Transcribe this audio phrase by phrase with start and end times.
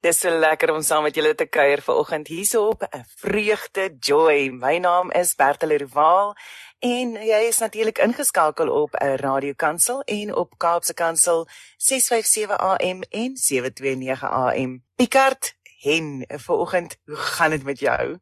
[0.00, 4.48] Dis so lekker om saam met julle te kuier vanoggend hierop 'n vreugde joy.
[4.48, 6.34] My naam is Bertel Rival
[6.78, 13.36] en jy is natuurlik ingeskakel op 'n radiokansel en op Kaapse Kansel 657 AM en
[13.36, 14.82] 729 AM.
[14.96, 18.18] Picard Hen, vanoggend, hoe gaan dit met jou?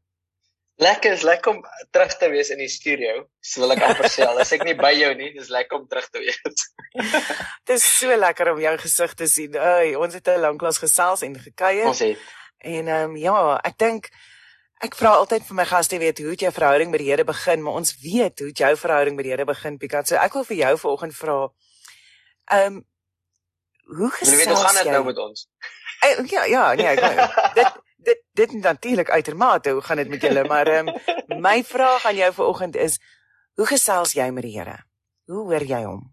[0.78, 3.24] Lekker, is lekker om terug te wees in die studio.
[3.42, 6.06] So wil ek amper sê, as ek nie by jou nie, dis lekker om terug
[6.14, 6.68] te wees.
[7.66, 9.58] Dit is so lekker om jou gesig te sien.
[9.58, 11.88] Hey, ons het 'n lanklaas gesels en gekuier.
[11.90, 12.22] Ons het.
[12.62, 14.06] En ehm um, ja, ek dink
[14.78, 17.62] ek vra altyd vir my gaste weet hoe het jou verhouding met die Here begin,
[17.62, 20.06] maar ons weet hoe het jou verhouding met die Here begin, Pikat.
[20.06, 21.50] So ek wil vir jou vanoggend vra
[22.54, 22.84] ehm um,
[23.98, 24.38] hoe gesels jy?
[24.38, 25.48] Jy weet hoe gaan dit nou met ons?
[26.06, 30.44] Ey, ja, ja, nee, ek dit dit dit natuurlik uitermate hoe gaan dit met julle?
[30.44, 30.92] Maar um,
[31.48, 32.98] my vraag aan jou vanoggend is
[33.58, 34.78] hoe gesels jy met die Here?
[35.26, 36.06] Hoe hoor jy hom?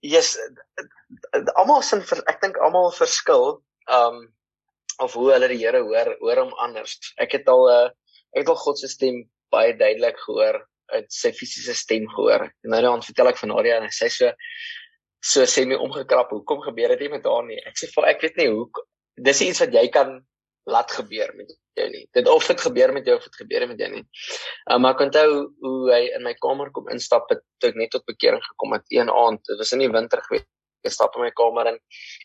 [0.00, 0.36] Yes
[1.60, 4.22] almal sin ek dink almal verskil um
[5.00, 6.96] of hoe hulle die Here hoor hoor hom anders.
[7.20, 7.86] Ek het al uh,
[8.34, 10.60] ek het al God se stem baie duidelik gehoor
[10.94, 12.48] uit sy fisiese stem gehoor.
[12.64, 14.32] En nou dan vertel ek van Nadia en sy so
[15.20, 17.60] so sê my omgekrap hoekom gebeur dit nie met haar nie?
[17.68, 18.84] Ek sê vir ek weet nie hoe
[19.20, 20.20] dis iets wat jy kan
[20.68, 22.06] laat gebeur met jou nie.
[22.12, 24.04] Dit of dit gebeur met jou of dit gebeur met jou nie.
[24.70, 25.28] Um, maar ek onthou
[25.64, 28.84] hoe hy in my kamer kom instap het toe ek net tot bekering gekom het
[28.92, 29.42] een aand.
[29.48, 30.46] Dit was in die winter gewees.
[30.86, 31.80] Ek stap in my kamer in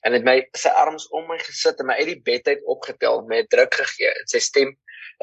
[0.08, 3.26] en het my sy arms om my gesit en my uit die bed uit opgetel
[3.28, 4.72] met druk gegee en sy stem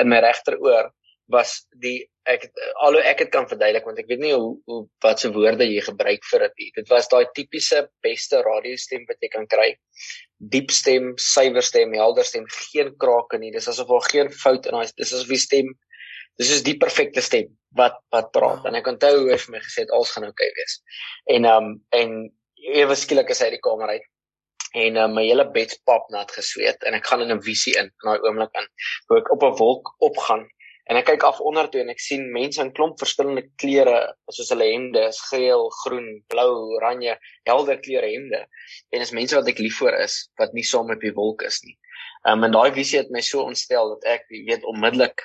[0.00, 0.90] in my regteroor
[1.32, 2.44] was die ek
[2.84, 5.80] alho ek het kan verduidelik want ek weet nie hoe hoe wat se woorde jy
[5.86, 6.68] gebruik vir dit.
[6.76, 9.72] Dit was daai tipiese beste radiostem wat jy kan kry.
[10.50, 13.52] Diep stem, suiwer stem, helder stem, geen krake nie.
[13.54, 15.74] Dis asof daar geen fout in daai dis asof die stem
[16.40, 18.64] dis is die perfekte stem wat wat praat.
[18.68, 20.78] En ek onthou hoe hy vir my gesê het alles gaan oukei okay wees.
[21.34, 21.68] En um
[21.98, 22.16] en
[22.80, 24.08] ewe skielik is hy uit die kamer uit
[24.72, 27.90] en uh, my hele bed pap nat gesweet en ek gaan in 'n visie in
[27.90, 28.68] in daai oomblik in
[29.08, 30.46] hoe ek op 'n wolk opgaan
[30.90, 33.98] En ek kyk af onder toe en ek sien mense in klomp verskillende kleure,
[34.34, 37.14] soos hulle hemde is geel, groen, blou, oranje,
[37.48, 38.40] helder kleure hemde.
[38.90, 41.60] En dis mense wat ek lief vir is wat nie saam op die wolk is
[41.66, 41.76] nie.
[42.30, 45.22] Um en daai visie het my so ontstel dat ek weet onmiddellik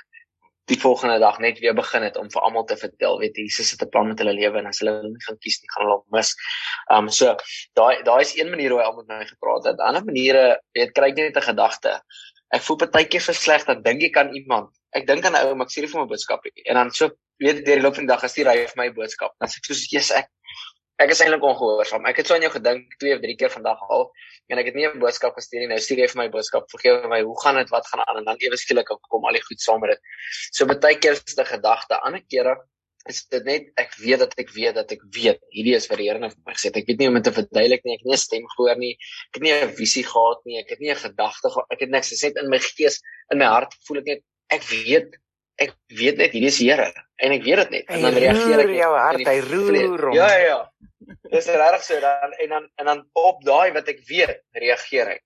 [0.68, 3.82] die volgende dag net weer begin het om vir almal te vertel, weet Jesus het
[3.82, 6.34] 'n plan met hulle lewe en as hulle nie gaan kies nie, gaan hulle mis.
[6.92, 7.36] Um so
[7.74, 9.80] daai daai is een manier hoe hy al met my gepraat het.
[9.80, 12.02] Ander maniere, weet kry ek net 'n gedagte.
[12.52, 15.56] Ek voel baie keer versleg dat dink ek aan iemand ek dink aan 'n ou
[15.56, 17.10] maar ek stuur vir my boodskap en dan so
[17.44, 19.32] weet deur die loop van die dag as jy ry vir my boodskap.
[19.40, 20.30] Dan sê ek soos jy's ek
[21.04, 23.82] ek is eintlik ongehoorsaam ek het so aan jou gedink twee of drie keer vandag
[23.90, 24.08] al
[24.50, 25.70] en ek het nie 'n boodskap gestuur nie.
[25.74, 26.66] Nou stuur jy vir my boodskap.
[26.72, 27.22] Vergewe my.
[27.22, 27.70] Hoe gaan dit?
[27.70, 28.18] Wat gaan aan?
[28.22, 30.02] En dan ewe skielik kom al die goed saam met dit.
[30.52, 32.02] So baie keer is dit 'n gedagte.
[32.02, 32.56] Ander kere
[33.10, 35.40] is dit net ek weet dat ek weet dat ek weet.
[35.56, 37.28] Hierdie is vir die Here nou vir my gesê ek weet nie hoe om dit
[37.30, 37.94] te verduidelik nie.
[37.96, 38.94] Ek het nie 'n stem gehoor nie.
[39.30, 40.58] Ek het nie 'n visie gehad nie.
[40.60, 41.68] Ek het nie 'n gedagte gehad.
[41.72, 42.12] Ek het niks.
[42.12, 44.22] Gesê in my gees in my hart voel ek net
[44.54, 45.16] ek weet
[45.58, 46.88] ek weet net hierdie is Here
[47.18, 47.88] en ek weet dit net.
[47.90, 50.18] En dan reageer ek jou hart hy roer hom.
[50.18, 50.60] Ja ja ja.
[51.32, 52.02] Dis regtig so.
[52.04, 55.24] Dan en dan en dan op daai wat ek weet reageer ek.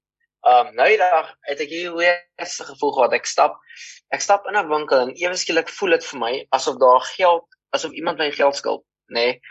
[0.47, 3.59] Um nou die dag het ek hier hoëste gevoel gehad ek stap
[4.15, 7.45] ek stap in 'n winkel en ewe skielik voel dit vir my asof daar geld
[7.75, 9.35] asof iemand my geld skuld nê.
[9.35, 9.41] Nee.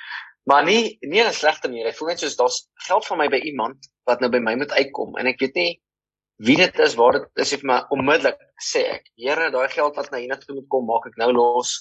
[0.49, 1.87] maar nie nie 'n slegte manier.
[1.87, 4.73] Ek voel net soos daar's geld van my by iemand wat nou by my moet
[4.73, 5.81] uitkom en ek weet nie
[6.41, 10.09] wie dit is, waar dit is, ek maar onmiddellik sê ek, Here, daai geld wat
[10.13, 11.81] na hiernatoe moet kom, maak ek nou los.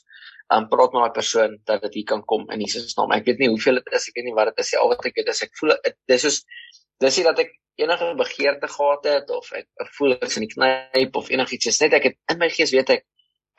[0.52, 3.14] Um praat met daai persoon dat dit hier kan kom in Jesus naam.
[3.16, 4.80] Ek weet nie hoeveel dit is, ek weet nie wat dit is nie.
[4.82, 5.76] Al wat ek weet is ek voel
[6.10, 6.40] dis is
[7.00, 10.52] dis nie dat ek enige begeerte gehad het of ek, ek voel ek's in die
[10.52, 11.70] knyp of enigiets.
[11.70, 13.06] Is net ek het in my gees weet ek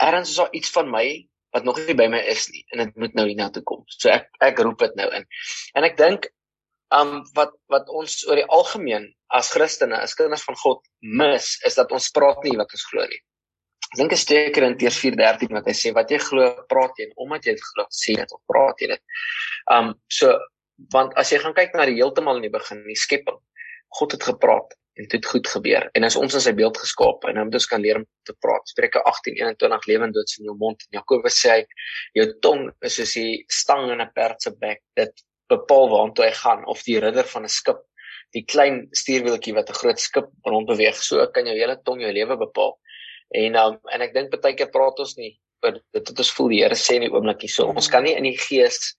[0.02, 1.06] ergens is daar iets van my
[1.54, 3.86] wat nog nie by my is nie en dit moet nou hiernatoe kom.
[3.88, 5.24] So ek ek roep dit nou in.
[5.78, 6.28] En ek dink
[6.92, 11.76] um wat wat ons oor die algemeen as Christene, as kinders van God mis, is
[11.78, 13.20] dat ons praat nie wat ons glo nie.
[13.90, 17.08] Ek dink is steker in Teers 4:13 wat hy sê wat jy glo, praat jy
[17.08, 19.02] en omdat jy dit glo, sê dit of praat jy dit.
[19.70, 20.36] Um so
[20.94, 23.40] want as jy gaan kyk na die heeltemal in die begin, die skepping,
[23.98, 27.26] God het gepraat en dit het goed gebeur en as ons in sy beeld geskaap
[27.28, 28.70] en nou moet ons kan leer om te praat.
[28.70, 31.62] Spreuke 18:21 lewend dood in jou mond en Jakobus sê hy
[32.20, 34.82] jou tong is soos die stang in 'n perd se bek.
[34.96, 37.82] Dit bepaal waartoe hy gaan of die ridder van 'n skip
[38.36, 42.12] die klein stuurwieltjie wat 'n groot skip rond beweeg so kan jou hele tong jou
[42.12, 42.78] lewe bepaal.
[43.34, 46.48] En um, en ek dink baie keer praat ons nie oor dit wat ons voel
[46.48, 48.94] die Here sê in die oomblik hier so ons kan nie in die gees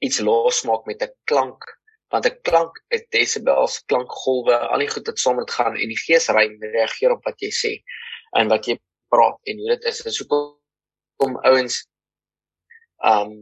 [0.00, 1.64] iets losmaak met 'n klank
[2.10, 6.02] want 'n klank is decibels klankgolwe al die goed wat saam met gaan en die
[6.06, 7.72] gees reageer op wat jy sê
[8.38, 8.78] en wat jy
[9.10, 10.00] praat en hoe dit is.
[10.06, 11.84] Is hoekom ouens
[13.04, 13.32] um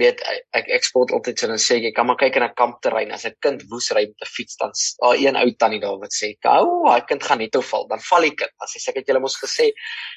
[0.00, 0.22] weet
[0.56, 3.24] ek ek spot altyd so dan sê ek kan maar kyk in 'n kampterrein as
[3.26, 4.72] 'n kind woes ry met 'n fiets dan
[5.02, 8.22] daar een ou tannie daar wat sê, "Ou, daai kind gaan net val." Dan val
[8.22, 8.50] die kind.
[8.60, 9.72] As hy sê ek het julle mos gesê,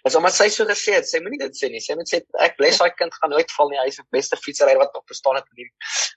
[0.06, 1.80] is omdat sy so gesê het, sy moenie dit sê nie.
[1.80, 3.78] Sy moet sê ek bless daai kind gaan nooit val nie.
[3.78, 5.69] Hy is die beste fietsry wat nog bestaan het in die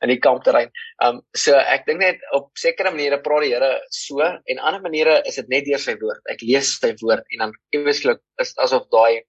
[0.03, 0.71] in die kampterrein.
[1.05, 5.23] Um so ek dink net op sekere maniere praat die Here so en ander maniere
[5.27, 6.23] is dit net deur sy woord.
[6.29, 9.23] Ek lees sy woord en dan eweslik is asof daai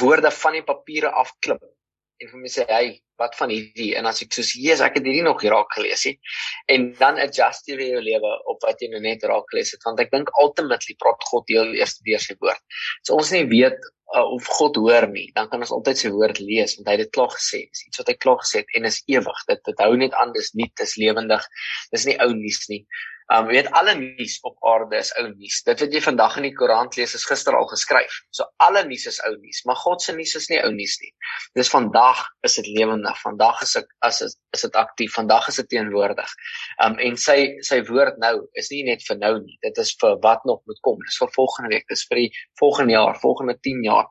[0.00, 1.60] woorde van die papiere afklip
[2.22, 2.86] en vir my sê hy
[3.22, 6.36] wat van hierdie en as ek soos Jesus ek het hierdie nog raak gelees het
[6.74, 10.02] en dan adjust jy jou lewe op wat jy nou net raak gelees het want
[10.04, 12.62] ek dink ultimately praat God deel eers deur sy woord.
[13.06, 13.78] So ons nie weet
[14.16, 17.04] uh, of God hoor nie, dan kan ons altyd sy woord lees want hy het
[17.06, 17.64] dit klaar gesê.
[17.70, 19.46] Dis iets wat hy klaar gesê het en is ewig.
[19.48, 21.48] Dit dit hou net aan, dis nie dis lewendig.
[21.94, 22.82] Dis nie ou nuus nie.
[23.32, 25.62] Um weet alle nuus op aarde is ou nuus.
[25.64, 28.18] Dit wat jy vandag in die koerant lees is gister al geskryf.
[28.34, 31.12] So alle nuus is ou nuus, maar God se nuus is nie ou nuus nie.
[31.56, 33.11] Dis vandag is dit lewendig.
[33.20, 35.12] Vandag is ek as is, is dit aktief.
[35.16, 36.34] Vandag is dit teenwoordig.
[36.84, 37.36] Um en sy
[37.66, 39.58] sy woord nou is nie net vir nou nie.
[39.66, 40.98] Dit is vir wat nog moet kom.
[41.06, 42.30] Dis vir volgende week, dis vir die
[42.60, 44.08] volgende jaar, volgende 10 jaar.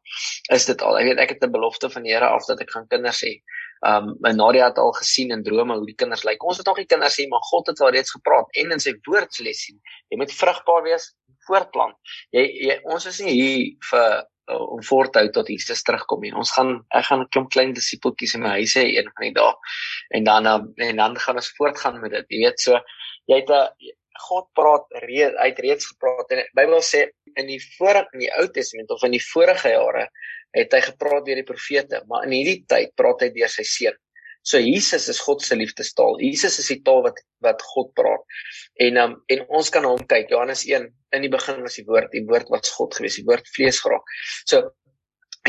[0.52, 1.00] Is dit al?
[1.02, 3.40] Ek weet ek het 'n belofte van die Here af dat ek gaan kinders hê.
[3.88, 6.44] Um my Nadia het al gesien in drome hoe die kinders lyk.
[6.44, 8.94] Ons het nog nie kinders hê, maar God het al reeds gepraat en in sy
[9.08, 9.80] woord les sien.
[10.10, 11.16] Jy moet vrugbaar wees,
[11.48, 11.98] voortplant.
[12.36, 14.22] Jy, jy ons is nie hier vir
[14.60, 16.34] om voort hou tot Jesus terugkom nie.
[16.34, 19.34] Ons gaan ek gaan 'n klomp klein disippeltjies in my huis hê een van die
[19.34, 19.54] dae.
[20.18, 22.26] En dan uh, en dan gaan ons voortgaan met dit.
[22.30, 22.80] Jy weet so
[23.28, 23.68] jy het 'n
[24.28, 28.32] God praat reeds uit reeds gepraat en die Bybel sê in die vorige in die
[28.38, 30.08] Ou Testament of in die vorige jare
[30.52, 33.96] het hy gepraat deur die profete, maar in hierdie tyd praat hy deur sy seun.
[34.44, 36.18] So Jesus is God se liefdestaal.
[36.22, 38.26] Jesus is die taal wat wat God praat.
[38.82, 40.30] En um, en ons kan na hom kyk.
[40.34, 43.48] Johannes 1 in die begin was die woord, die woord was God gewees, die woord
[43.56, 44.06] vlees geraak.
[44.50, 44.70] So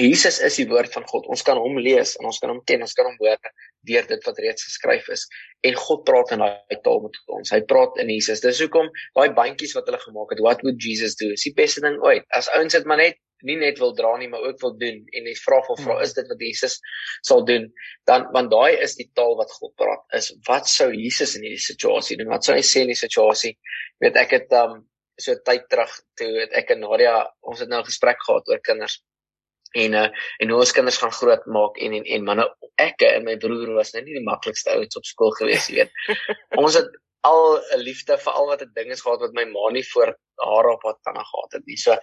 [0.00, 1.27] Jesus is die woord van God.
[1.29, 3.41] Ons kan hom lees en ons kan hom ken, ons kan hom hoor
[3.89, 5.27] deur dit wat reeds geskryf is.
[5.69, 7.53] En God praat in daai taal met ons.
[7.53, 8.41] Hy praat in Jesus.
[8.44, 11.29] Dis hoekom daai bandjies wat hulle gemaak het, what would Jesus do?
[11.35, 12.25] Is die beste ding ooit.
[12.33, 15.29] As ouens dit maar net nie net wil dra nie, maar ook wil doen en
[15.31, 16.79] jy vra of vra is dit wat Jesus
[17.27, 17.69] sal doen,
[18.11, 20.06] dan want daai is die taal wat God praat.
[20.19, 22.33] Is wat sou Jesus in hierdie situasie doen?
[22.33, 23.56] Wat sou hy sê in die situasie?
[24.03, 24.81] Weet ek het um
[25.21, 27.17] so tyd terug toe het ek en Nadia
[27.47, 29.03] ons het nou 'n gesprek gehad oor kinders
[29.73, 30.09] en uh,
[30.39, 32.47] en hoe ons kinders gaan groot maak en en en manne
[32.81, 35.93] ek en my broer was nou nie die maklikste ouens op skool gewees jy weet
[36.62, 36.91] ons het
[37.31, 40.15] al 'n liefde vir al wat 'n ding is gehad wat my ma nie voor
[40.47, 41.97] haar op wat kan gehad het nie so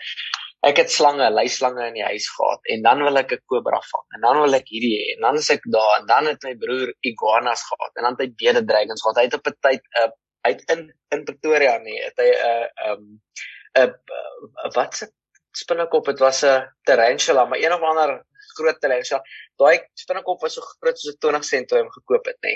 [0.68, 4.08] ek het slange, leislange in die huis gehad en dan wil ek 'n kobra vang
[4.16, 6.56] en dan wil ek hierdie hê en dan is ek daar en dan het my
[6.64, 9.20] broer iguanas gehad en dan het hy bearded dragons gehad.
[9.20, 10.12] Hy het op 'n tyd 'n uh,
[10.42, 10.82] uit in
[11.16, 13.22] in Pretoria nie, het hy 'n uh, um
[13.78, 15.08] 'n uh, wat se
[15.56, 18.24] spinnekop, dit was 'n tarantula, maar een of ander
[18.60, 19.22] groot tarantula.
[19.62, 22.56] Daai spinnekop was so groot soos 'n 20 sent toe hom gekoop het, nê.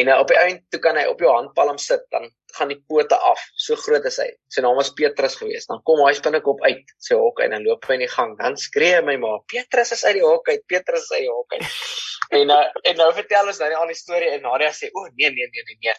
[0.00, 2.78] En uh, op die einde toe kan hy op jou handpalm sit, dan gaan die
[2.88, 3.42] pote af.
[3.56, 4.28] So groot is hy.
[4.52, 5.70] Sy naam was Petrus geweest.
[5.70, 8.36] Dan kom hy spinnekop uit sy hok en dan loop hy in die gang.
[8.40, 10.66] Dan skree my ma, "Petrus is uit die hok uit.
[10.66, 11.66] Petrus is uit die hok uit."
[12.40, 15.30] en uh, en nou vertel ons nou die ander storie en Nadia sê, "O nee,
[15.30, 15.94] nee, nee, nee, nee.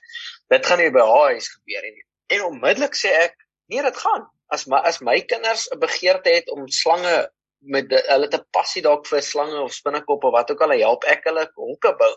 [0.55, 3.35] Dit gaan nie by haar huis gebeur nie." En onmiddellik sê ek,
[3.67, 7.99] "Nee, dit gaan." As my as my kinders 'n begeerte het om slange met die,
[8.09, 11.93] hulle te passie dalk vir slange of spinnekoppe wat ook al, help ek hulle hokke
[11.99, 12.11] bou.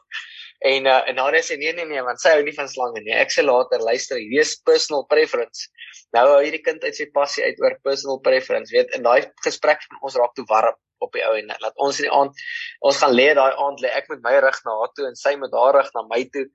[0.65, 3.13] En uh, en Nadia sê nee nee nee, want sy hou nie van slange nie.
[3.17, 5.69] Ek sê later, luister, hierdie is personal preference.
[6.17, 8.73] Nou hou hierdie kind uit sy passie uit oor personal preference.
[8.73, 11.99] Weet, in daai gesprek van ons raak toe warm op die ou en laat ons
[12.01, 12.45] in die aand
[12.89, 15.35] ons gaan lê daai aand lê ek met my rug na haar toe en sy
[15.41, 16.47] met haar rug na my toe.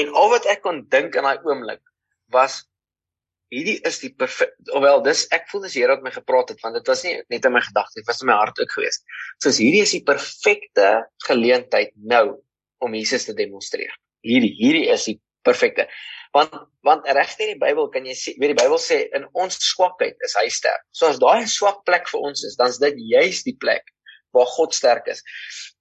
[0.00, 1.82] En al wat ek kon dink in daai oomblik
[2.34, 2.62] was
[3.52, 6.78] hierdie is die perfek ofwel dis ek voel dis Here wat my gepraat het want
[6.78, 9.04] dit was nie net in my gedagtes dit was in my hart ook geweest.
[9.44, 10.88] Soos hierdie is die perfekte
[11.28, 12.40] geleentheid nou
[12.82, 13.92] om Jesus te demonstreer.
[14.26, 15.88] Hierdie hierdie is die perfekte.
[16.32, 16.54] Want
[16.86, 20.16] want regtig in die Bybel kan jy sê, weet die Bybel sê in ons swakheid
[20.26, 20.82] is hy sterk.
[20.96, 23.84] So as daai swak plek vir ons is, dan is dit juis die plek
[24.32, 25.22] waar God sterk is.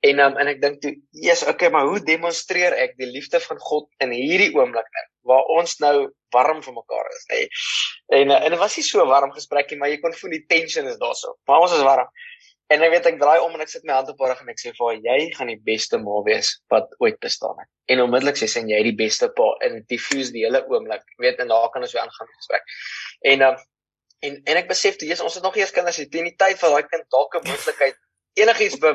[0.08, 3.60] En um, en ek dink toe, Jesus, okay, maar hoe demonstreer ek die liefde van
[3.62, 5.96] God in hierdie oomblik nou waar ons nou
[6.34, 7.42] warm vir mekaar is, hè?
[8.18, 11.00] En en dit was nie so warm gesprekkie, maar jy kon voel die tension is
[11.02, 11.36] daarso.
[11.50, 12.10] Maar ons is warm.
[12.72, 14.62] En ek weet ek draai om en ek sit my hand op haar en ek
[14.62, 17.68] sê vir haar, jy gaan die beste ma wees wat ooit bestaan het.
[17.92, 21.04] En onmiddellik sê sy jy die beste pa in diffuse die hele oomblik.
[21.04, 22.78] Ek weet en daar kan ons weer aangaan gesprek.
[23.34, 23.58] En um,
[24.24, 26.62] en en ek besef toe, Jesus, ons het nog eers kinders, jy teen die tyd
[26.62, 28.00] van daai kind dalk 'n moontlikheid
[28.40, 28.94] enigiets be,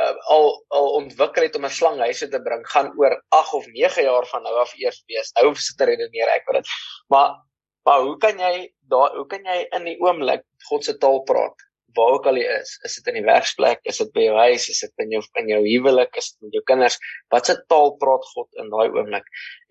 [0.00, 3.66] uh, al al ontwikkel het om 'n slang huise te bring gaan oor 8 of
[3.66, 5.32] 9 jaar van nou af eers wees.
[5.40, 6.68] Nou sit er redeneer ek oor dit.
[7.08, 7.36] Maar
[7.84, 11.58] maar hoe kan jy daar hoe kan jy in die oomblik God se taal praat
[11.94, 14.68] waar ook al jy is, is dit in die werksplek, is dit by jou huis,
[14.72, 16.98] is dit in jou in jou huwelik, is dit met jou kinders,
[17.34, 19.26] watse taal praat God in daai oomblik?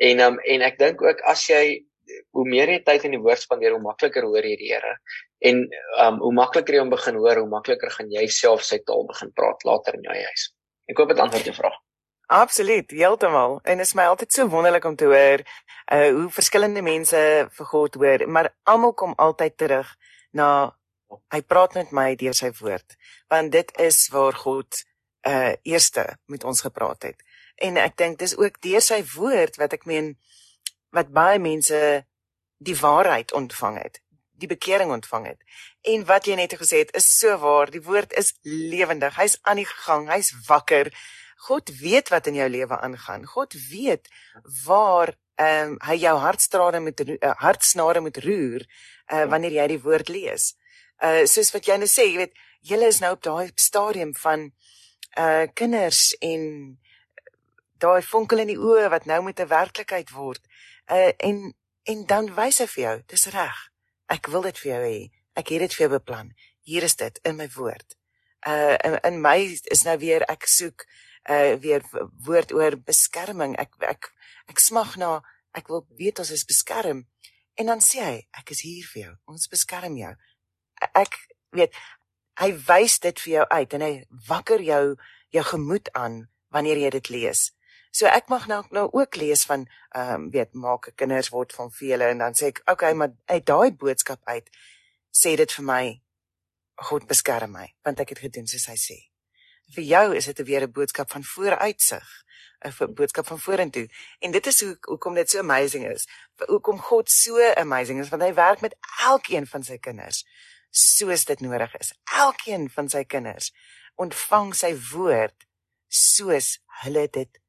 [0.10, 1.82] En um, en ek dink ook as jy
[2.32, 4.96] hoe meer jy tyd in die woord spandeer, hoe makliker hoor jy die Here.
[5.40, 5.64] En
[6.06, 9.32] um hoe makliker jy hom begin hoor, hoe makliker gaan jy self sy taal begin
[9.38, 10.52] praat later in jou huis.
[10.92, 11.80] Ek hoop dit antwoord jou vraag.
[12.32, 13.58] Absoluut, heeltemal.
[13.68, 15.44] En dit is my altyd so wonderlik om te hoor
[15.92, 17.20] uh hoe verskillende mense
[17.58, 19.90] vir God hoor, maar almal kom altyd terug
[20.32, 20.48] na
[21.34, 22.96] hy praat met my deur sy woord,
[23.28, 24.80] want dit is waar God
[25.28, 27.20] uh eerste met ons gepraat het.
[27.60, 30.16] En ek dink dis ook deur sy woord wat ek meen
[30.92, 32.06] wat baie mense
[32.62, 34.02] die waarheid ontvang het,
[34.42, 35.42] die bekering ontvang het.
[35.82, 39.16] En wat jy net gesê het is so waar, die woord is lewendig.
[39.18, 40.92] Hy's aan die gang, hy's wakker.
[41.48, 43.26] God weet wat in jou lewe aangaan.
[43.26, 44.12] God weet
[44.66, 48.66] waar ehm um, hy jou hartstrade met uh, hartsnare moet roer
[49.10, 50.52] uh, wanneer jy die woord lees.
[51.02, 54.52] Uh soos wat jy nou sê, jy weet, julle is nou op daai stadium van
[55.18, 56.44] uh kinders en
[57.82, 60.42] daai vonkel in die oë wat nou met 'n werklikheid word.
[60.92, 63.60] Uh en en dan wys hy vir jou, dis reg.
[64.12, 64.98] Ek wil dit vir jou hê.
[65.40, 66.34] Ek het dit vir jou beplan.
[66.68, 67.96] Hier is dit in my woord.
[68.48, 69.38] Uh in, in my
[69.72, 70.86] is nou weer ek soek
[71.30, 71.86] uh weer
[72.28, 73.56] woord oor beskerming.
[73.62, 74.12] Ek ek
[74.52, 75.22] ek smag na
[75.58, 77.06] ek wil weet ons is beskerm.
[77.60, 79.16] En dan sê hy, ek is hier vir jou.
[79.32, 80.12] Ons beskerm jou.
[80.92, 81.18] Ek
[81.56, 81.76] weet
[82.42, 83.94] hy wys dit vir jou uit en hy
[84.28, 84.84] wakker jou
[85.32, 87.52] jou gemoed aan wanneer jy dit lees.
[87.92, 91.72] So ek mag nou nou ook lees van ehm um, weet maak kinders word van
[91.72, 94.48] vele en dan sê ek okay maar uit daai boodskap uit
[95.12, 95.84] sê dit vir my
[96.88, 98.98] God beskerm my want ek het gedoen soos hy sê.
[99.76, 102.08] Vir jou is dit weer 'n boodskap van vooruitsig,
[102.64, 103.88] 'n boodskap van vorentoe.
[104.20, 106.08] En dit is hoe hoekom dit so amazing is.
[106.48, 110.26] Hoekom God so amazing is want hy werk met elkeen van sy kinders
[110.70, 111.94] soos dit nodig is.
[112.04, 113.54] Elkeen van sy kinders
[113.96, 115.48] ontvang sy woord
[115.88, 117.41] soos hulle dit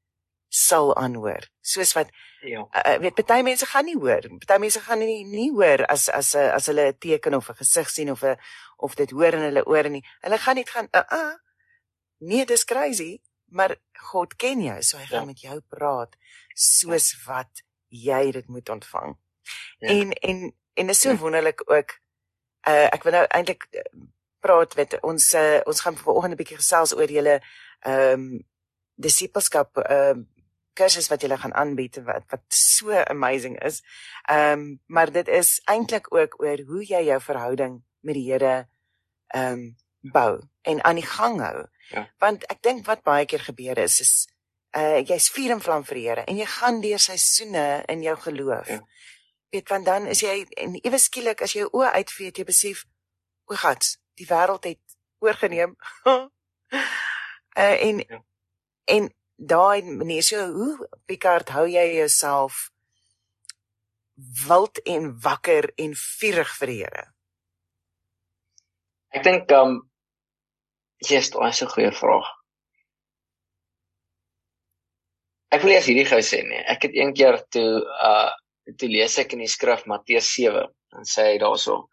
[0.53, 1.47] sal aanhoor.
[1.65, 2.11] Soos wat
[2.45, 4.27] ja, uh, weet party mense gaan nie hoor.
[4.45, 7.57] Party mense gaan nie nie hoor as as uh, as hulle 'n teken of 'n
[7.61, 8.37] gesig sien of 'n
[8.77, 10.03] of dit hoor in hulle ore nie.
[10.21, 11.33] Hulle gaan net gaan uh uh.
[12.17, 13.75] Nee, dis crazy, maar
[14.11, 15.09] God ken jou, so hy ja.
[15.09, 16.15] gaan met jou praat
[16.53, 17.17] soos ja.
[17.25, 19.17] wat jy dit moet ontvang.
[19.79, 19.87] Ja.
[19.89, 21.17] En en en is so ja.
[21.17, 21.97] wonderlik ook
[22.67, 23.67] uh ek wil nou eintlik
[24.39, 27.41] praat met ons uh, ons gaan vanoggend 'n bietjie gesels oor julle
[27.79, 28.45] ehm um,
[28.95, 30.32] disipelskap ehm uh,
[30.73, 33.81] kursus wat jy gaan aanbied wat wat so amazing is.
[34.29, 38.67] Ehm um, maar dit is eintlik ook oor hoe jy jou verhouding met die Here
[39.27, 39.75] ehm um,
[40.11, 41.65] bou en aan die gang hou.
[41.89, 42.07] Ja.
[42.19, 44.13] Want ek dink wat baie keer gebeur is is
[44.77, 48.15] uh jy's vuur en vlam vir die Here en jy gaan deur seisoene in jou
[48.25, 48.67] geloof.
[48.67, 48.81] Ja.
[49.53, 52.85] Weet want dan is jy en ewe skielik as jy oë uitvee jy besef
[53.45, 53.85] o God,
[54.17, 55.75] die wêreld het oorgeneem.
[56.07, 56.27] uh
[57.87, 58.23] en ja.
[58.85, 62.69] en daai manier so hoe Picard hou jy jouself
[64.47, 67.07] wild en wakker en vurig vir die Here?
[69.13, 69.81] Ek dink um
[71.03, 72.27] Jesus, dit is 'n goeie vraag.
[75.51, 76.63] Ek wil eers hierdie gou sê nee.
[76.65, 78.31] Ek het eendag toe uh
[78.79, 80.63] toe lees ek in die skrif Matteus 7
[80.95, 81.89] en sê hy daarso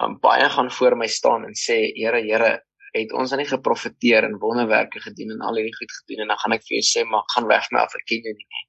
[0.00, 2.62] um baie gaan voor my staan en sê Here, Here,
[2.94, 6.40] het ons dan nie geprofeteer en wonderwerke gedoen en al hierdie goed gedoen en dan
[6.42, 8.66] gaan ek vir jou sê maar gaan weg my af ek ken jou nie.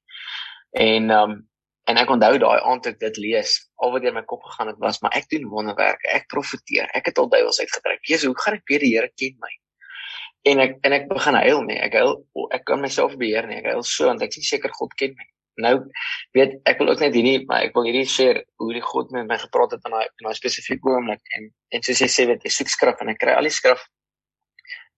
[0.85, 1.35] En um
[1.85, 4.79] en ek onthou daai aand ek dit lees, al wat deur my kop gegaan het
[4.81, 8.01] was maar ek doen wonderwerke, ek profeteer, ek het al duiwels uitgetrek.
[8.09, 9.51] Jesus, hoe gaan ek weet die Here ken my?
[10.49, 11.77] En ek en ek begin huil nie.
[11.81, 12.17] Ek huil
[12.57, 13.61] ek kan myself beheer nie.
[13.61, 15.29] Ek huil so want ek is seker God ken my.
[15.65, 15.75] Nou
[16.35, 19.29] weet ek wil ook net hierdie maar ek wil hierdie share hoe die God met
[19.29, 22.43] my gepraat het in daai in daai spesifieke oomblik en en soos jy sê weet
[22.43, 23.85] ek soek skrif en ek kry al die skrif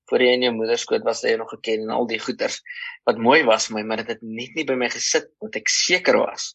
[0.10, 2.62] voor jy in jou moeder skoot was jy nog geken en al die goeters
[3.08, 6.18] wat mooi was my maar dit het net nie by my gesit want ek seker
[6.22, 6.54] was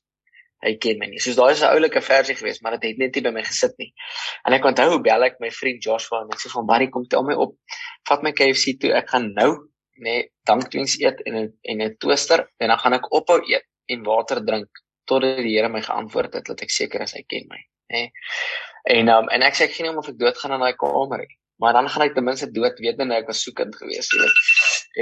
[0.63, 1.21] hy ken my nie.
[1.23, 3.75] Soos daai is 'n oulike versie geweest maar dit het net nie by my gesit
[3.79, 3.91] nie.
[4.47, 7.07] En ek onthou hoe bel ek my vriend Joshua en ek sê van Barry kom
[7.09, 7.57] tel my op.
[8.09, 8.93] Vat my KFC toe.
[8.95, 9.69] Ek gaan nou
[10.07, 14.45] nê dankdiens eet en en 'n toaster en dan gaan ek ophou eet en water
[14.45, 14.69] drink
[15.05, 17.59] totdat die Here my geantwoord het dat ek seker is hy ken my.
[17.93, 18.11] Nê?
[18.85, 21.19] En um, en ek sê ek geen om of ek dood gaan in daai kamer
[21.19, 24.39] nie maar dan gaan ek ten minste dood weet nou ek was soekend geweest weet.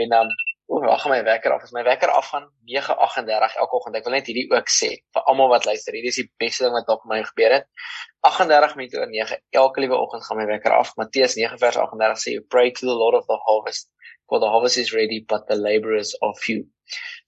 [0.02, 0.32] En dan
[0.70, 1.62] o wag my wekker af.
[1.66, 5.24] As my wekker af gaan 9:38 elke oggend ek wil net hierdie ook sê vir
[5.32, 7.66] almal wat luister hierdie is die beste ding wat op my gebeur het.
[8.28, 10.92] 38 minute oor 9 elke liewe oggend gaan my wekker af.
[11.00, 13.88] Matteus 9 vers 38 sê you pray to the lord of the harvest
[14.28, 16.68] for the harvest is ready but the laborers are few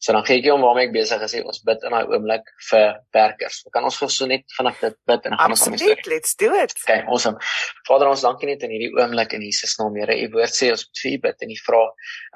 [0.03, 1.35] So dan gee ek jou om waarmee ek besig is.
[1.47, 3.61] Ons bid in daai oomblik vir werkers.
[3.75, 6.07] Kan ons gou so net vanaf dit bid en gaan ons aan die storie.
[6.11, 6.75] Let's do it.
[6.83, 7.39] Okay, awesome.
[7.89, 10.17] Vader ons dankie net in hierdie oomblik in Jesus naam, Here.
[10.25, 11.83] U woord sê ons moet vir U bid en U vra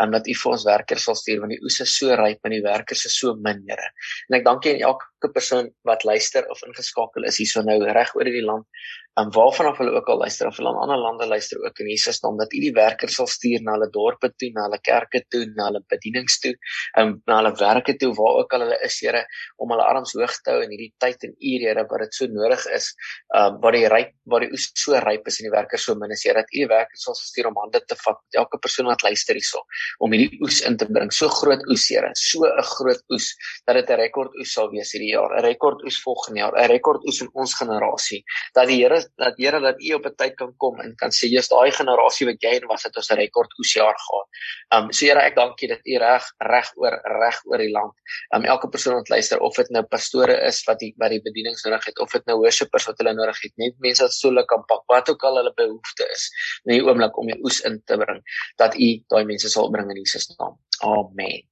[0.04, 2.54] um, dat U vir ons werkers sal stuur want die oes is so ryp en
[2.54, 3.90] die werkers is so min, Here.
[4.30, 8.30] En ek dankie aan elke persoon wat luister of ingeskakel is hierso nou reg oor
[8.30, 8.68] die land
[9.16, 11.88] en waarvan of hulle ook al luister of hulle in ander lande luister ook in
[11.88, 15.23] Jesus naam dat U die werkers sal stuur na hulle dorpe toe, na hulle kerke
[15.33, 16.52] toe, na hulle bedienings toe,
[17.00, 19.25] en na hulle werke toe waar ook al hulle is, Here,
[19.62, 22.26] om hulle arms hoog te hou in hierdie tyd en uur, Here, wat dit so
[22.26, 22.90] nodig is,
[23.37, 26.12] um waar die ryp waar die oes so ryp is en die werkers so min
[26.12, 28.87] is, Here, dat U die werkers sal stuur om hande te vat met elke persoon
[28.87, 29.62] wat luister hierso,
[30.00, 31.12] om hierdie oes in te bring.
[31.12, 33.32] So groot oes, Here, so 'n groot oes
[33.66, 36.68] dat dit 'n rekord oes sal wees hierdie jaar, 'n rekord oes volgende jaar, 'n
[36.70, 38.23] rekord oes in ons generasie.
[38.54, 41.28] Dat die Here dat Here dat U op 'n tyd kan kom en kan sê
[41.28, 44.28] jy's daai generasie wat jy in was het ons 'n rekord oesjaar gehad.
[44.75, 47.95] Um so Here ek dank U dat U reg reg oor reg oor die land.
[48.35, 51.65] Um elke persoon wat luister of dit nou pastore is wat die wat die bedienings
[51.67, 54.47] nodig het of dit nou worshipers wat hulle nodig het, net mense wat so lekker
[54.57, 56.29] kan pak wat ook al hulle behoefte is
[56.65, 58.23] in die oomblik om die oes in te bring
[58.62, 60.57] dat U daai mense sal bring in Jesus naam.
[60.87, 61.43] Amen.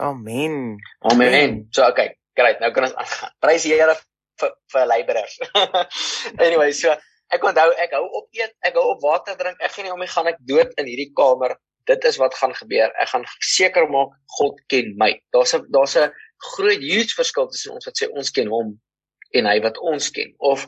[0.00, 0.78] Amen.
[1.10, 1.66] Amen.
[1.70, 2.60] So okay, great.
[2.60, 3.34] Nou kan ons aangaan.
[3.44, 3.94] Prys die Here
[4.40, 5.36] vir vir leiers.
[6.46, 6.94] anyway, so
[7.32, 9.60] ek onthou ek hou op eet, ek hou op water drink.
[9.60, 11.56] Ek gaan nie om my gaan ek dood in hierdie kamer.
[11.90, 12.92] Dit is wat gaan gebeur.
[13.02, 15.12] Ek gaan seker maak God ken my.
[15.34, 16.12] Daar's 'n daar's 'n
[16.54, 18.78] groot huge verskil tussen ons wat sê ons ken hom
[19.34, 20.66] en hy wat ons ken of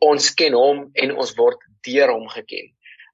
[0.00, 2.70] ons ken hom en ons word deur hom geken.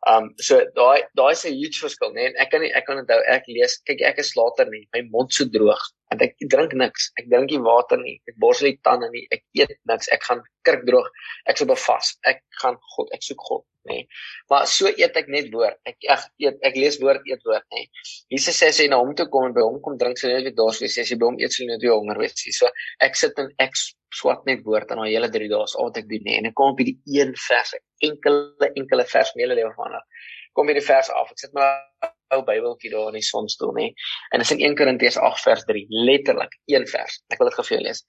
[0.09, 2.29] Um so daai daai is 'n huge verskil, né?
[2.29, 2.35] Nee?
[2.39, 5.33] Ek kan nie ek kan onthou ek lees, kyk ek is later nie, my mond
[5.33, 7.11] so droog want ek drink niks.
[7.21, 8.17] Ek drink nie water nie.
[8.31, 9.25] Ek borsel nie tande nie.
[9.35, 10.09] Ek eet niks.
[10.15, 11.09] Ek gaan kurkdroog.
[11.51, 12.15] Ek sou bevas.
[12.29, 14.01] Ek gaan God, ek soek God, nê.
[14.01, 14.09] Nee.
[14.53, 15.79] Maar so eet ek net woord.
[15.89, 17.85] Ek ek eet ek lees woord, eet woord, nê.
[17.85, 18.09] Nee.
[18.35, 20.55] Jesus sê as jy na hom toe kom en by hom kom drink, sal jy
[20.57, 20.99] dors wees.
[21.01, 22.37] As jy by hom eet, sal jy weer honger wees.
[22.57, 22.71] So
[23.05, 23.77] ek sit en ek
[24.17, 26.31] swat net woord aan daai hele 3 dae al wat ek doen, nê.
[26.33, 26.43] Nee.
[26.43, 27.75] En ek kom op hierdie een vers,
[28.09, 30.25] enkele enkele vers in my hele lewe verander.
[30.57, 31.35] Kom hierdie vers af.
[31.35, 33.87] Ek sit maar ou Bybeltjie daar in die sonstoel nê.
[34.33, 37.21] En dit is in 1 Korintiërs 8 vers 3, letterlik een vers.
[37.33, 38.05] Ek wil dit gou vir julle lees.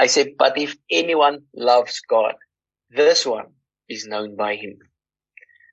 [0.00, 2.38] Hy sê but if anyone loves God,
[2.96, 3.50] this one
[3.88, 4.78] is known by him.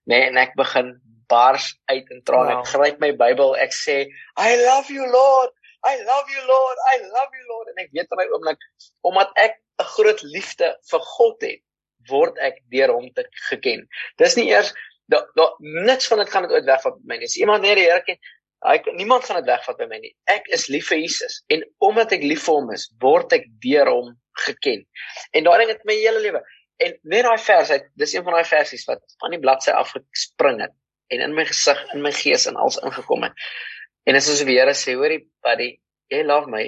[0.08, 0.96] Nee, en ek begin
[1.32, 2.54] bars uit in trane.
[2.54, 2.63] Wow.
[2.63, 4.04] Ek gryp my Bybel, ek sê,
[4.39, 5.53] I love you Lord.
[5.86, 6.77] I love you Lord.
[6.94, 7.72] I love you Lord.
[7.72, 8.68] En ek weet in my oomblik
[9.07, 11.62] omdat ek 'n groot liefde vir God het,
[12.10, 13.86] word ek deur hom te geken.
[14.18, 14.74] Dis nie eers
[15.11, 17.29] daar daar niks van dit gaan dit ooit wegvat by my nie.
[17.31, 18.20] As iemand net die Here ken,
[18.67, 20.13] hy niemand gaan dit wegvat by my nie.
[20.33, 23.91] Ek is lief vir Jesus en omdat ek lief vir hom is, word ek deur
[23.91, 24.13] hom
[24.46, 24.83] geken.
[25.33, 26.43] En daai ding het my hele lewe
[26.83, 30.61] en net daai vers uit, dis een van daai versies wat van die bladsy afgespring
[30.61, 30.75] het
[31.13, 33.48] en in my gesig, in my gees en als ingekom het.
[34.07, 35.72] En dit is asof die Here sê, hoorie buddy,
[36.11, 36.63] jy love my,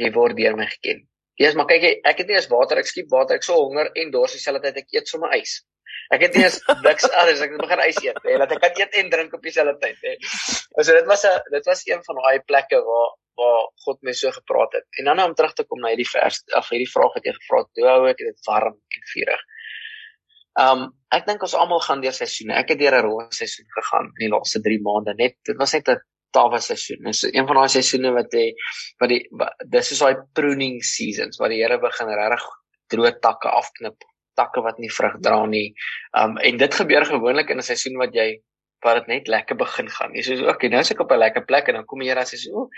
[0.00, 1.04] jy word deur my geken.
[1.40, 3.88] Ja, maar kyk jy, ek het nie eens water, ek skiep water, ek so honger
[3.96, 5.60] en dors dieselfde tyd ek eet sommer ys.
[6.10, 8.80] Ek het nie eens niks anders, ek het begin ys eet, hè, dat ek kan
[8.82, 10.14] eet en drink op dieselfde tyd, hè.
[10.82, 14.30] So dit was 'n dit was een van daai plekke waar waar God my so
[14.30, 14.86] gepraat het.
[14.98, 17.32] En dan nou om terug te kom na hierdie vers of hierdie vraag wat jy
[17.38, 19.44] gevra het, hoe hou ek dit warm en vurig?
[20.64, 22.54] Um ek dink ons almal gaan deur seisoene.
[22.54, 25.14] Ek het deur 'n rooi seisoen gegaan in die laaste 3 maande.
[25.14, 26.00] Net dit was net 'n
[26.32, 27.04] tawe seisoen.
[27.04, 28.52] Dis een van daai seisoene wat jy
[29.00, 29.22] wat die
[29.66, 32.46] dis is daai pruning seasons waar die Here begin regtig
[32.92, 33.96] droë takke afknip
[34.38, 35.74] takke wat nie vrug dra nie.
[36.16, 38.40] Um en dit gebeur gewoonlik in 'n seisoen wat jy
[38.84, 40.14] wat dit net lekker begin gaan.
[40.16, 42.14] Jy sê so, okay, nou is ek op 'n lekker plek en dan kom jy
[42.14, 42.68] raas sê so,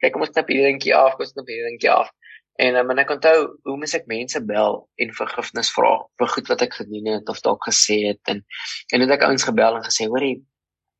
[0.00, 2.10] kyk kom ons knap hierdie dingetjie af, kom ons knap hierdie dingetjie af.
[2.60, 6.48] En um, en ek onthou hoe mens ek mense bel en vergifnis vra vir goed
[6.52, 8.44] wat ek gedoen het of dalk gesê het en
[8.92, 10.42] en het ek ouens gebel en gesê, hoorie,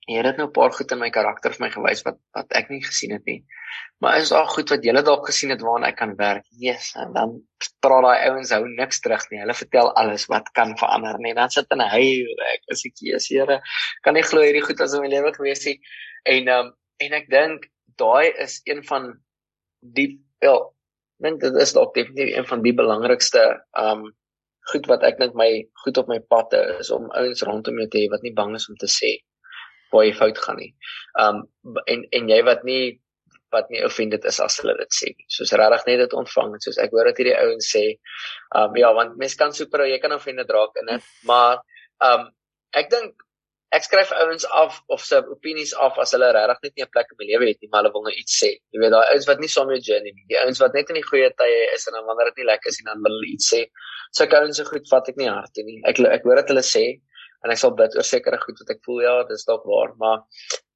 [0.08, 2.70] Here het nou 'n paar goed in my karakter vir my gewys wat wat ek
[2.70, 3.44] nie gesien het nie.
[4.00, 6.46] Maar is daar goed wat julle dalk gesien het waarna ek kan werk?
[6.58, 7.34] Yes, en dan
[7.80, 9.40] praat daai ouens hou niks terug nie.
[9.40, 11.34] Hulle vertel alles wat kan verander nie.
[11.34, 13.60] Dan sit hulle hy ek as ek Jesus Here
[14.02, 15.78] kan nie glo hierdie goed as in my lewe gewees het.
[16.24, 19.12] En um en ek dink daai is een van
[19.80, 20.74] die wel
[21.22, 23.42] dink dit is dalk definitief een van die belangrikste
[23.76, 24.08] um
[24.72, 25.50] goed wat ek dink my
[25.84, 28.68] goed op my pad is om ouens rondom jou te hê wat nie bang is
[28.68, 29.18] om te sê
[29.92, 30.72] waar jy fout gaan nie.
[31.20, 31.46] Um
[31.86, 33.00] en en jy wat nie
[33.50, 35.26] wat nie offended is as hulle dit sê nie.
[35.28, 37.86] Soos regtig net dit ontvang en soos ek hoor dat hierdie ouens sê,
[38.60, 41.60] um ja, want mense kan super jy kan offended raak in dit, maar
[42.06, 42.30] um
[42.78, 43.26] ek dink
[43.74, 47.12] ek skryf ouens af of se opinies af as hulle regtig net nie 'n plek
[47.12, 48.50] in my lewe het nie, maar hulle wil nou iets sê.
[48.74, 50.90] Jy weet daai ouens wat nie saam met jou journey nie, die ouens wat net
[50.90, 53.14] in die goeie tye is en dan wanneer dit nie lekker is nie, dan wil
[53.18, 53.60] hulle iets sê.
[54.10, 55.78] So ek ouens se goed vat ek nie hart toe nie.
[55.86, 56.84] Ek ek hoor dat hulle sê
[57.44, 60.18] en ek sal bid oor sekere goed wat ek voel ja, dis dalk waar, maar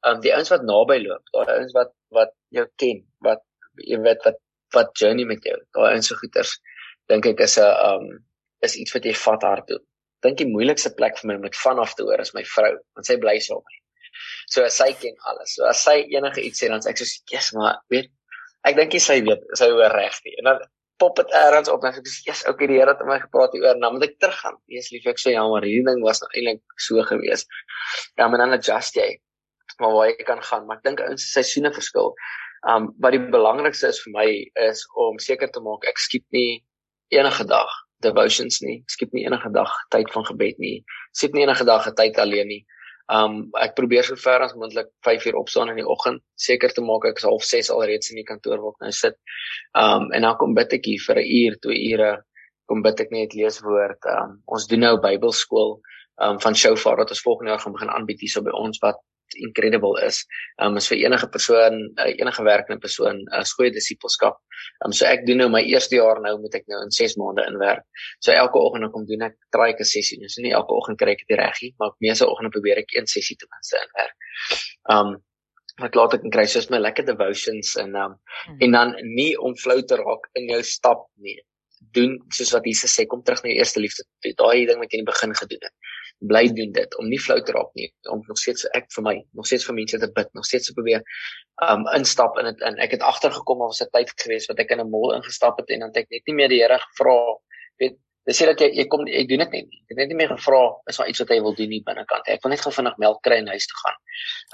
[0.05, 3.43] ehm um, die ouens wat naby loop, daai ouens wat wat jou ken, wat
[3.91, 4.41] jy weet wat
[4.75, 5.57] wat journey met jou.
[5.77, 6.57] Daai inse goeters
[7.11, 8.07] dink ek is 'n um
[8.67, 9.81] is iets wat jy vat hard toe.
[10.25, 13.07] Dink die moeilikste plek vir my om dit vanaf te hoor is my vrou, want
[13.07, 13.81] sy bly saam met my.
[14.55, 15.55] So sy ken alles.
[15.57, 18.11] So as sy enige iets sê dan sê ek so, "Jesus, maar weet
[18.65, 20.61] ek dink sy weet, sy hoor reg nie." En dan
[20.99, 23.53] pop dit eers op en ek sê, "Jesus, okay, die Here het met my gepraat
[23.53, 26.31] hieroor, nou moet ek teruggaan." Wees lief, ek sê, "Ja, maar hierdie ding was nou
[26.35, 27.47] eintlik so gewees."
[28.17, 29.21] Ja, maar dan adjust jy
[29.79, 32.13] maar waar jy kan gaan, maar ek dink ouens seisoene verskil.
[32.71, 34.29] Um wat die belangrikste is vir my
[34.69, 36.63] is om seker te maak ek skiep nie
[37.13, 37.71] enige dag
[38.05, 38.83] devotions nie.
[38.93, 40.79] Skiep nie enige dag tyd van gebed nie.
[41.17, 42.63] Skiep nie enige dag 'n tyd alleen nie.
[43.13, 46.81] Um ek probeer so ver as moontlik 5 uur opstaan in die oggend, seker te
[46.81, 49.19] maak ek is half 6 alreeds in die kantoor waar ek nou sit.
[49.77, 52.13] Um en dan kom bid ek hier vir 'n uur, 2 ure.
[52.67, 54.01] Kom bid ek net lees woord.
[54.09, 55.81] Um ons doen nou Bybelskool
[56.25, 58.97] um van Shofar wat ons volgende jaar gaan begin aanbied hierso by ons wat
[59.37, 60.23] incredible is.
[60.63, 64.39] Um is vir enige persoon, uh, enige werkende persoon 'n uh, goeie disipelskap.
[64.85, 67.47] Um so ek doen nou my eerste jaar nou moet ek nou in 6 maande
[67.49, 67.85] inwerk.
[68.21, 70.19] So elke oggend kom doen ek try ek 'n sessie.
[70.29, 73.37] So nie elke oggend kry ek dit reggie, maar meeste oggende probeer ek een sessie
[73.37, 74.17] ten minste inwerk.
[74.91, 75.25] Um
[75.83, 78.61] wat laat ek kry soos my lekker devotions en um hmm.
[78.61, 81.41] en dan nie om flou te raak in jou stap nie
[81.95, 84.05] doen soos wat Jesus sê kom terug na jou eerste liefde
[84.39, 85.75] daai ding wat jy in die begin gedoen het
[86.29, 89.15] bly doen dit om nie flou te raak nie om nog steeds ek vir my
[89.33, 91.05] nog steeds vir mense te bid nog steeds te probeer
[91.63, 92.79] um instap in dit in.
[92.83, 95.71] Ek het agtergekom of was 'n tyd gewees wat ek in 'n mall ingestap het
[95.71, 97.19] en dan het ek net nie meer die Here gevra
[97.79, 99.81] weet dis sê dat jy jy kom ek doen dit net nie.
[99.85, 102.29] Ek het net nie meer gevra is daar iets wat hy wil doen hier binnekant?
[102.29, 104.01] Ek wil net gou vinnig melk kry en huis toe gaan.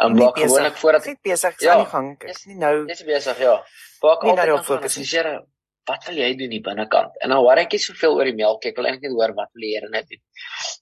[0.04, 2.10] Um waar gewoonlik voordat ek besig is ja, aan die gang.
[2.20, 3.56] Ek is nie nou dis besig ja.
[4.02, 5.46] Waar ek altyd op fokus is Here
[5.88, 7.16] wat wil jy doen hier binnekant?
[7.24, 9.50] En nou hoor ek nie soveel oor die melk, ek wil eintlik net hoor wat
[9.54, 10.22] wil die Here net doen.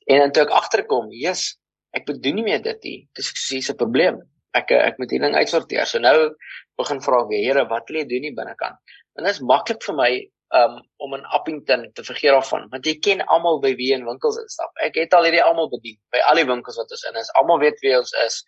[0.08, 1.58] En dan toe ek agterkom, Jesus,
[1.96, 2.98] ek bedoel nie meer dit nie.
[3.16, 4.22] Dis ek sê 'n probleem.
[4.56, 5.86] Ek ek moet hierdie ding uitsorteer.
[5.86, 6.34] So nou
[6.80, 8.78] begin vra ek weer, Here, wat wil jy doen hier binnekant?
[9.18, 10.10] En dit is maklik vir my
[10.56, 14.38] um om in Appington te vergeet daarvan want jy ken almal by wie in winkels
[14.40, 14.70] instap.
[14.84, 17.28] Ek het al hierdie almal bedien by al die winkels wat ons in is.
[17.40, 18.38] Almal weet wie ons is.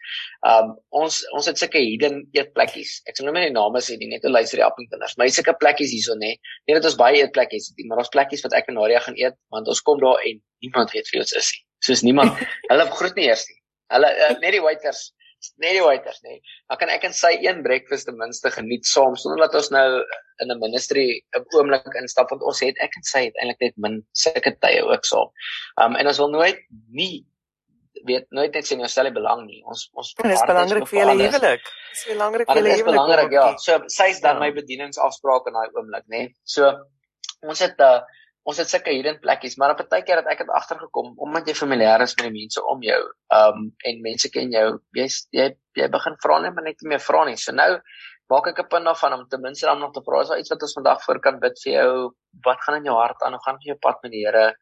[0.49, 2.97] Um ons ons het sulke hidden eetplekkies.
[3.11, 5.17] Ek sal nou nie die name sê nie, net te luister die Appingtoners.
[5.21, 6.35] Maar sulke plekkies hierso nê.
[6.67, 9.21] Nie dat ons baie eetplekkies het nie, maar ons plekkies wat ek en Nadia gaan
[9.21, 11.65] eet want ons kom daar en niemand weet wie ons is nie.
[11.85, 12.41] Soos niemand.
[12.73, 13.61] Hulle groet nie eers nie.
[13.93, 15.11] Hulle uh, net die waiters
[15.63, 16.39] net die waiters nê.
[16.71, 19.89] Dan kan ek en sy een breakfast ten minste geniet saam sonder dat ons nou
[20.43, 23.77] in 'n ministry 'n oomblik instap want ons het ek en sy het eintlik net
[23.77, 25.29] min sulke tye ook saam.
[25.83, 26.61] Um en ons wil nooit
[26.93, 27.25] nie
[28.05, 29.63] weet nooit net sien ons stel belang nie.
[29.65, 31.65] Ons ons Dit is belangrik vir julle huwelik.
[31.65, 32.85] Dit is belangrik vir julle huwelik.
[32.85, 33.47] Dit is belangrik ja.
[33.59, 34.41] So sy's dan ja.
[34.45, 36.23] my bedieningsafspraak in daai oomblik nê.
[36.45, 36.71] So
[37.43, 38.01] ons het 'n uh,
[38.49, 41.55] ons het sulke hidden plekkies, maar op 'n tydjie het ek het agtergekom omdat jy
[41.55, 43.01] familier is met die mense om jou,
[43.41, 47.05] um en mense ken jou, jy jy jy begin vra net maar net nie meer
[47.09, 47.37] vra nie.
[47.37, 47.81] So nou
[48.31, 50.63] maak ek 'n punt daarvan om ten minste dan nog te vra, daar iets wat
[50.63, 52.15] ons vandag voor kan bid vir jou?
[52.45, 53.33] Wat gaan in jou hart aan?
[53.33, 54.55] Hoe gaan jy op pad met die Here?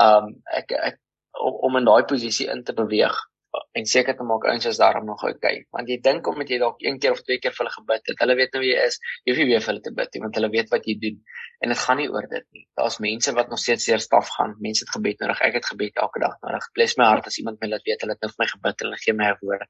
[0.00, 0.98] Um ek ek
[1.40, 3.16] om in daai posisie in te beweeg
[3.52, 5.64] en seker te maak ouens is daarom nog okay.
[5.76, 8.20] Want jy dink omdat jy dalk een keer of twee keer vir hulle gebid het,
[8.22, 10.22] hulle weet nou wie jy is, jy hoef nie weer vir hulle te bid nie
[10.24, 11.18] want hulle weet wat jy doen.
[11.64, 12.64] En dit gaan nie oor dit nie.
[12.80, 14.56] Daar's mense wat nog steeds deur staf gaan.
[14.64, 15.42] Mense het gebed nodig.
[15.48, 16.70] Ek het gebed elke dag nodig.
[16.78, 18.88] Bless my hart as iemand my laat weet hulle het nou vir my gebid en
[18.88, 19.68] hulle gee my 'n woord.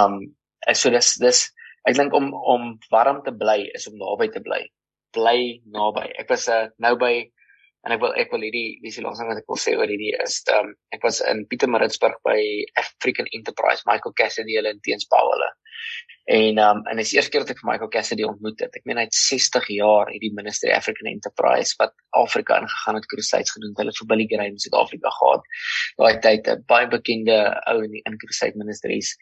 [0.00, 0.18] Um
[0.74, 1.44] so dis dis
[1.86, 4.64] ek dink om om warm te bly is om naby te bly.
[5.14, 6.10] Bly naby.
[6.18, 7.30] Ek was uh, nou by
[7.86, 10.14] en ek wil ek wil hierdie dis die laaste wat ek wil sê oor hierdie
[10.24, 12.40] is um ek was in Pietermaritzburg by
[12.82, 15.50] African Enterprise Michael Cassidy hulle in teens Paul hulle.
[16.36, 18.74] En um en dis eers keer dat ek vir Michael Cassidy ontmoet het.
[18.74, 23.54] Ek meen hy het 60 jaar hierdie ministry African Enterprise wat Afrika ingegaan het crusades
[23.54, 23.76] gedoen.
[23.78, 25.46] Hulle vir Billy Graham in Suid-Afrika gehad.
[26.02, 27.38] Daai tyd 'n baie bekende
[27.70, 29.14] ou in die in crusade ministries.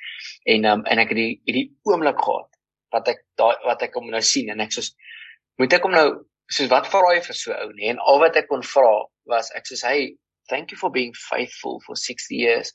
[0.48, 2.48] En um en ek het hierdie hierdie oomblik gehad
[2.96, 4.88] wat ek daai wat ek hom nou sien en ek sê
[5.60, 6.08] moet ek hom nou
[6.50, 8.92] soos wat vra jy vir so ou nie en al wat ek kon vra
[9.30, 10.14] was ek sê hey
[10.48, 12.72] thank you for being faithful for 60 years.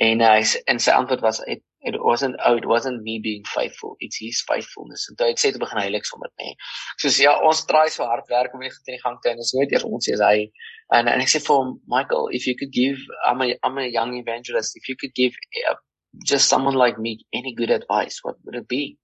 [0.00, 0.40] Uh, hy
[0.72, 4.40] en sy antwoord was it, it wasn't oh it wasn't me being faithful it's his
[4.48, 5.04] faithfulness.
[5.10, 6.54] En toe het sê te begin heilig sommer nê
[7.02, 9.52] soos ja ons try so hard werk om dit in die gang te en dis
[9.56, 10.48] nooit eers ons sê hy.
[10.96, 13.86] En en ek sê vir hom Michael if you could give I'm a I'm a
[13.86, 15.36] young evangelist if you could give
[15.68, 15.76] uh,
[16.24, 18.96] just someone like me any good advice what would it be?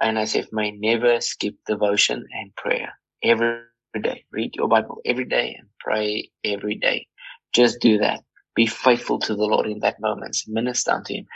[0.00, 3.62] And I said may never skip devotion and prayer every
[4.02, 4.24] day.
[4.32, 7.06] Read your Bible every day and pray every day.
[7.52, 8.20] Just do that.
[8.54, 10.36] Be faithful to the Lord in that moment.
[10.46, 11.26] Minister unto him.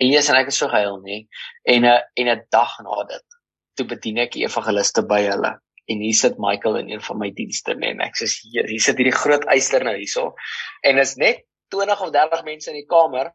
[0.00, 1.26] En Jesus en ek is so gehuil nê.
[1.68, 3.36] En 'n en 'n dag na dit
[3.76, 5.52] toe bedien ek evangeliste by hulle.
[5.86, 7.92] En hier sit Michael in een van my dienste nê.
[8.00, 10.34] Ek sê hier, hier sit hierdie groot eister nou hierso.
[10.82, 13.32] En is net 20 of 30 mense in die kamer.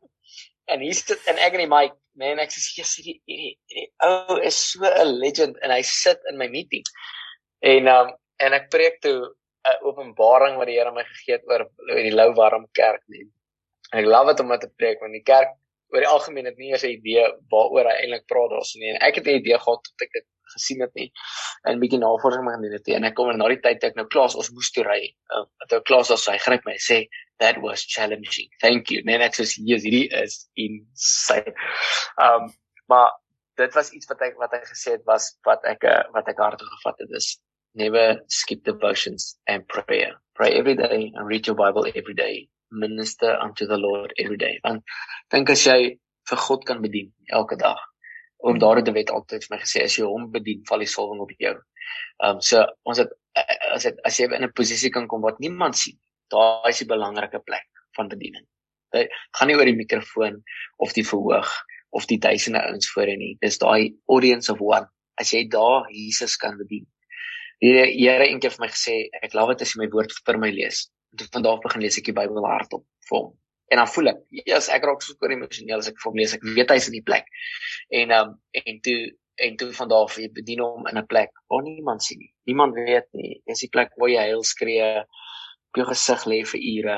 [0.68, 4.40] En hier sit en ek en die Mike man, ek sê yes, hierdie hierdie ou
[4.42, 6.84] is so 'n legend en hy sit in my meeting.
[7.60, 9.34] En um en ek preek toe
[9.68, 13.26] 'n openbaring wat die Here my gegee het oor oor die lou warm kerk nie.
[13.92, 15.56] En ek love dit om te preek want die kerk
[15.94, 18.94] oor die algemeen het nie eers 'n idee waaroor hy eintlik praat daarso nie.
[18.94, 21.12] En ek het 'n idee gehad tot ek dit gesien het nie.
[21.64, 22.88] En bietjie navorsing maar gedoen het.
[22.88, 25.16] En ek kom na die tyd ek nou klaar ons moes toe ry.
[25.36, 27.08] Uh, toe klaar as hy gryp my sê
[27.40, 28.50] that was challenging.
[28.62, 29.02] Thank you.
[29.04, 31.54] Nee, net soos hier hierdie is insane.
[32.18, 32.54] Um
[32.88, 33.12] maar
[33.56, 36.38] dit was iets wat ek wat hy gesê het was wat ek eh, wat ek
[36.38, 37.36] hard gevat het is
[37.78, 40.18] never skip devotions and prayer.
[40.36, 42.50] Pray every day and read your Bible every day.
[42.72, 44.60] Minister unto the Lord every day.
[44.64, 44.84] Want
[45.32, 47.80] dink as jy vir God kan bedien elke dag.
[48.44, 51.24] Om daardie te wet altyd vir my gesê as jy hom bedien, val die salwing
[51.24, 51.56] op jou.
[52.26, 53.16] Um so ons het
[53.72, 55.98] as dit as jy in 'n posisie kan kom wat niemand sien
[56.34, 57.66] daai is die belangrike plek
[57.98, 58.46] van bediening.
[58.96, 60.42] Dit gaan nie oor die mikrofoon
[60.84, 61.52] of die verhoog
[61.96, 63.34] of die duisende ouens voor in nie.
[63.42, 64.88] Dis daai audience of one.
[65.22, 66.86] As jy daar Jesus kan bedien.
[67.64, 70.50] Die Here eendag vir my gesê, ek love dit as jy my woord vir my
[70.54, 70.86] lees.
[71.18, 73.32] Toe van daardie begin lees ek die Bybel hardop vir hom.
[73.74, 76.36] En dan voel ek, yes, ek raak so oor emosioneel as ek vir hom lees.
[76.38, 77.26] Ek weet hy's in die plek.
[78.02, 79.00] En um en toe
[79.48, 82.32] en toe van daardie jy bedien hom in 'n plek waar niemand sien nie.
[82.50, 83.42] Niemand weet nie.
[83.48, 86.98] Dis die plek waar jy heil skree op jou gesig lê vir ure.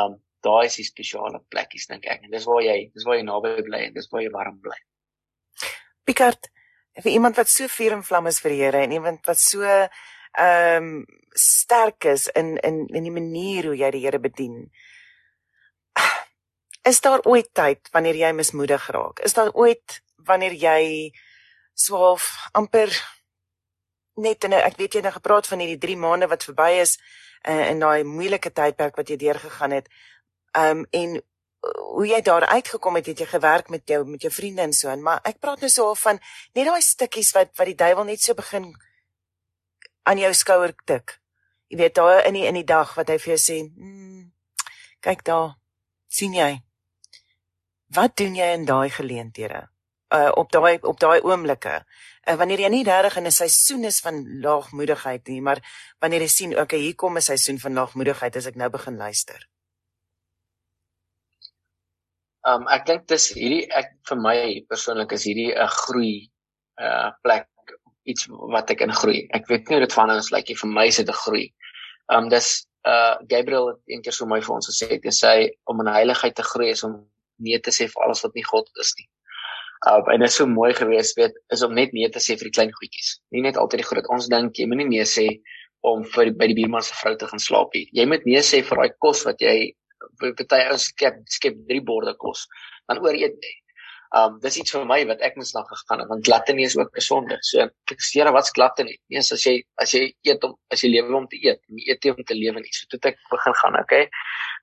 [0.00, 2.24] Um daai is die spesiale plekkies dink ek.
[2.24, 4.78] En dis waar jy, dis waar jy naby bly en dis waar jy warm bly.
[6.04, 6.50] Picard,
[7.00, 9.62] vir iemand wat so vuur en vlam is vir die Here en iemand wat so
[9.62, 9.88] ehm
[10.76, 14.70] um, sterk is in in in die manier hoe jy die Here bedien.
[16.90, 19.20] Is daar ooit tyd wanneer jy mismoedig raak?
[19.20, 21.12] Is daar ooit wanneer jy
[21.74, 22.92] swaalf amper
[24.14, 26.98] net en ek weet jy het nou gepraat van hierdie 3 maande wat verby is
[27.48, 29.88] uh, in daai moeilike tydperk wat jy deurgegaan het.
[30.58, 31.22] Um en
[31.62, 34.88] hoe jy daar uitgekom het, het jy gewerk met jou met jou vriende en so
[34.90, 36.18] en maar ek praat nou so van
[36.54, 38.72] net daai stukkies wat wat die duiwel net so begin
[40.02, 41.18] aan jou skouer tik.
[41.70, 44.24] Jy weet daar in die in die dag wat hy vir jou sê, mm,
[45.00, 45.54] kyk daar,
[46.08, 46.50] sien jy?
[47.94, 49.68] Wat doen jy in daai geleenthede?
[50.12, 54.00] Uh op daai op daai oomblikke uh, wanneer jy nie regtig in 'n seisoen is
[54.00, 55.62] van laagmoedigheid nie, maar
[55.98, 59.48] wanneer jy sien, okay, hier kom 'n seisoen van laagmoedigheid as ek nou begin luister.
[62.50, 64.36] Um ek dink dis hierdie ek vir my
[64.70, 66.14] persoonlik is hierdie 'n groei
[66.82, 67.48] uh plek
[68.10, 69.28] iets wat ek in groei.
[69.30, 71.46] Ek weet nie hoe dit van ons lyk like, vir my is dit 'n groei.
[72.10, 75.94] Um dis uh Gabriel het eendag so mooi vir ons gesê, hy sê om in
[75.94, 77.06] heiligheid te groei is om
[77.38, 79.08] nee te sê vir alles wat nie God is nie.
[79.86, 82.50] Uh, en dit is so mooi geweest weet is om net nee te sê vir
[82.50, 83.18] die klein goedjies.
[83.34, 84.06] Nie net altyd die groot.
[84.14, 85.26] Ons dink jy moenie nee sê
[85.82, 87.88] om vir by die buurman se vrou te gaan slaap nie.
[87.98, 89.72] Jy moet nee sê vir daai kos wat jy
[90.22, 92.46] party ou skep skep drie borde kos.
[92.88, 93.58] Dan ooreet jy.
[94.12, 96.92] Um dis iets vir my wat ek moes na gegaan het want gluttony is ook
[96.98, 97.38] gesonde.
[97.48, 98.98] So ek sê wat's gluttony?
[99.08, 102.10] Nee, as jy as jy eet om as jy lewe om te eet, nie eet
[102.12, 102.74] om te lewe nie.
[102.76, 104.08] So toe ek begin gaan, okay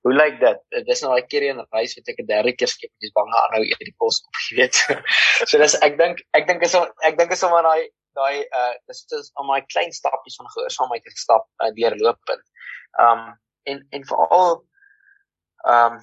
[0.06, 0.60] hoe lyk dit?
[0.88, 3.36] Dis nou daai keer in 'n reis wat ek 'n derde keer skep die bange
[3.44, 4.76] aanhou eet die kos op, jy weet.
[5.50, 6.76] so dis ek dink ek dink is
[7.10, 11.04] ek dink is sommer daai daai uh dis is om my klein stappies van gehoorsaamheid
[11.04, 12.46] te stap uh, deurlopend.
[13.06, 14.64] Um en en veral
[15.66, 16.00] um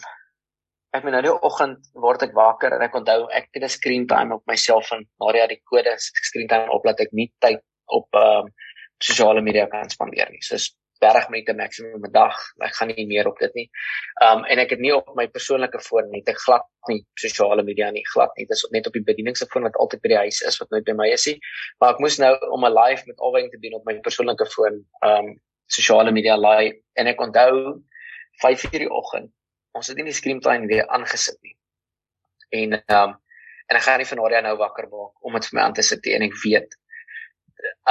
[0.96, 4.06] ek meen nou die oggend word ek wakker en ek onthou ek het 'n screen
[4.06, 8.08] time op my selfoon, Maria die kode screen time op laat ek nie tyd op
[8.14, 8.48] um
[9.02, 10.40] sosiale media kan spandeer nie.
[10.40, 10.56] So
[11.00, 12.36] 30 minute maksimum 'n dag.
[12.64, 13.68] Ek gaan nie meer op dit nie.
[14.22, 17.90] Um en ek het nie op my persoonlike foon net ek glad nie sosiale media
[17.90, 18.46] nie, glad nie.
[18.46, 20.92] Dit is net op die bedieningsfoon wat altyd by die huis is wat nooit by
[20.92, 21.38] my is nie.
[21.80, 24.84] Maar ek moes nou om 'n live met alwyn te doen op my persoonlike foon,
[25.02, 27.82] um sosiale media live en ek onthou
[28.44, 29.30] 5:00 die oggend.
[29.76, 31.56] Ons het nie die screen time weer aangesit nie.
[32.62, 33.14] En um
[33.66, 36.04] en ek gaan nie vanaand nou wakker maak om dit vir my aan te sit
[36.06, 36.76] en ek weet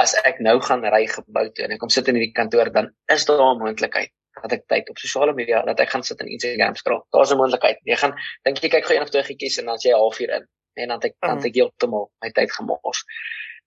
[0.02, 2.88] as ek nou gaan ry gebou toe en ek kom sit in hierdie kantoor dan
[3.12, 6.28] is daar 'n moontlikheid dat ek tyd op sosiale media dat ek gaan sit in
[6.28, 7.02] Instagram scroll.
[7.10, 7.78] Daar's 'n moontlikheid.
[7.84, 10.30] Jy gaan dink jy kyk gou een of twee gietjies en dan jy 'n halfuur
[10.30, 13.04] in en dan ek dan ek heeltemal my tyd gemors.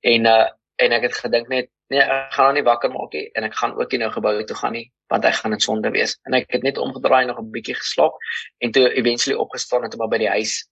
[0.02, 0.48] En uh
[0.80, 3.56] en ek het gedink net nee, ek gaan nou nie wakker maak nie en ek
[3.56, 6.18] gaan ook nie nou gebou toe gaan nie want ek gaan in sonde wees.
[6.30, 8.16] En ek het net omgedraai nog 'n bietjie geslaap
[8.60, 10.70] en toe eventually opgestaan en toe maar by die huis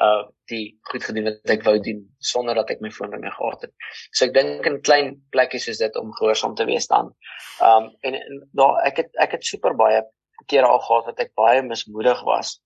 [0.00, 3.30] uh die goed gedoen wat ek wou doen sonder dat ek my foon in my
[3.32, 3.72] gehad het.
[4.12, 7.10] So ek dink in klein plekkies is dit om gehoorsaam te wees dan.
[7.64, 8.20] Um en,
[8.52, 10.04] daar ek het ek het super baie
[10.46, 12.60] kere al gehad wat ek baie mismoedig was.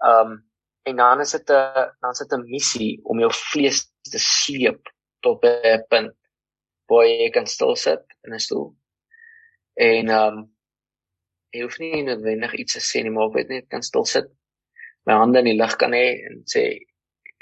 [0.00, 0.42] Um
[0.88, 4.88] en dan is dit 'n dan is dit 'n missie om jou vlees te sleep
[5.20, 6.16] tot 'n punt
[6.88, 8.74] waar jy kan stil sit in 'n stoel.
[9.74, 10.40] En um
[11.54, 14.30] jy hoef nie noodwendig iets te sê nie, maar jy net kan stil sit
[15.06, 16.64] my hande in die lug kan hê en sê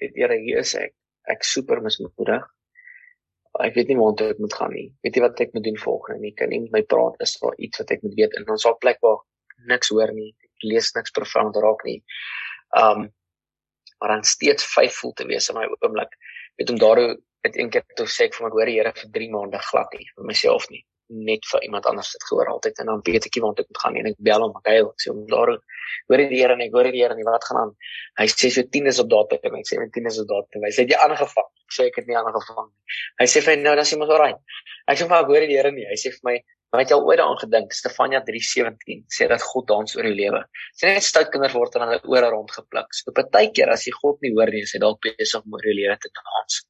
[0.02, 0.94] weet Here, hier is ek.
[1.30, 2.42] Ek super mismoedig.
[3.62, 4.88] Ek weet nie waar ek moet gaan nie.
[5.06, 6.32] Weet jy wat ek moet doen volgende nie?
[6.34, 8.98] Kan met my praat is daar iets wat ek moet weet in ons al plek
[9.06, 9.20] waar
[9.70, 10.32] niks hoor nie.
[10.42, 12.00] Ek lees niks profound raak nie.
[12.78, 13.10] Um
[14.02, 16.16] maar dan steeds faithful te wees in my oomblik.
[16.58, 17.12] Weet om daaroor
[17.46, 19.94] het een keer toe sê ek vir my hoor die Here vir 3 maande glad
[19.94, 23.36] nie vir myself nie net vir iemand anders dit gehoor altyd en dan weet ek
[23.36, 25.52] nie waar ek moet gaan en ek bel hom okay ek sê hom daar
[26.08, 27.74] hoor die Here en ek hoor die Here en wat gaan aan?
[28.20, 30.86] Hy sê so 10 is op datum ek sê 10 is op datum hy sê
[30.88, 31.50] jy aangevang.
[31.68, 32.96] Ek sê ek het nie aangevang nie.
[33.22, 35.72] Hy sê vir nou dan sê mos alraai ek sê maar ek hoor die Here
[35.74, 35.86] nie.
[35.90, 36.36] Hy sê vir my
[36.72, 37.74] maar het jy al ooit daaraan gedink?
[37.76, 40.40] Stefania 3:17 sê dat God dans oor jou lewe.
[40.72, 42.94] Sê net stout kinders word aan hulle ore rondgepluk.
[42.96, 45.74] So partykeer as jy God nie hoor nie is hy dalk besig om oor jou
[45.76, 46.60] lewe te dans.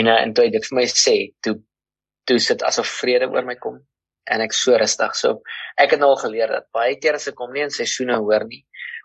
[0.00, 1.58] En uh, en toe hy dit vir my sê toe
[2.26, 3.80] toe sit asof vrede oor my kom
[4.26, 5.14] en ek so rustig.
[5.14, 5.42] So
[5.78, 8.46] ek het nou al geleer dat baie keer as ek kom nie in seisoene hoor
[8.48, 8.64] nie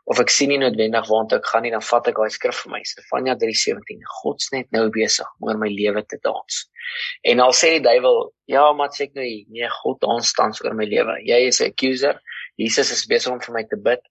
[0.10, 2.72] of ek sien nie noodwendig waartoe ek gaan nie, dan vat ek daai skrif vir
[2.74, 2.80] my.
[2.88, 4.02] Stefania 3:17.
[4.22, 6.62] God's net nou besig om oor my lewe te dans.
[7.32, 8.18] En al sê die duiwel,
[8.52, 11.20] ja, maar sê ek nou, nee, God dans tans oor my lewe.
[11.28, 12.20] Jy is 'n accuser.
[12.58, 14.02] Jesus is besig om vir my te bid.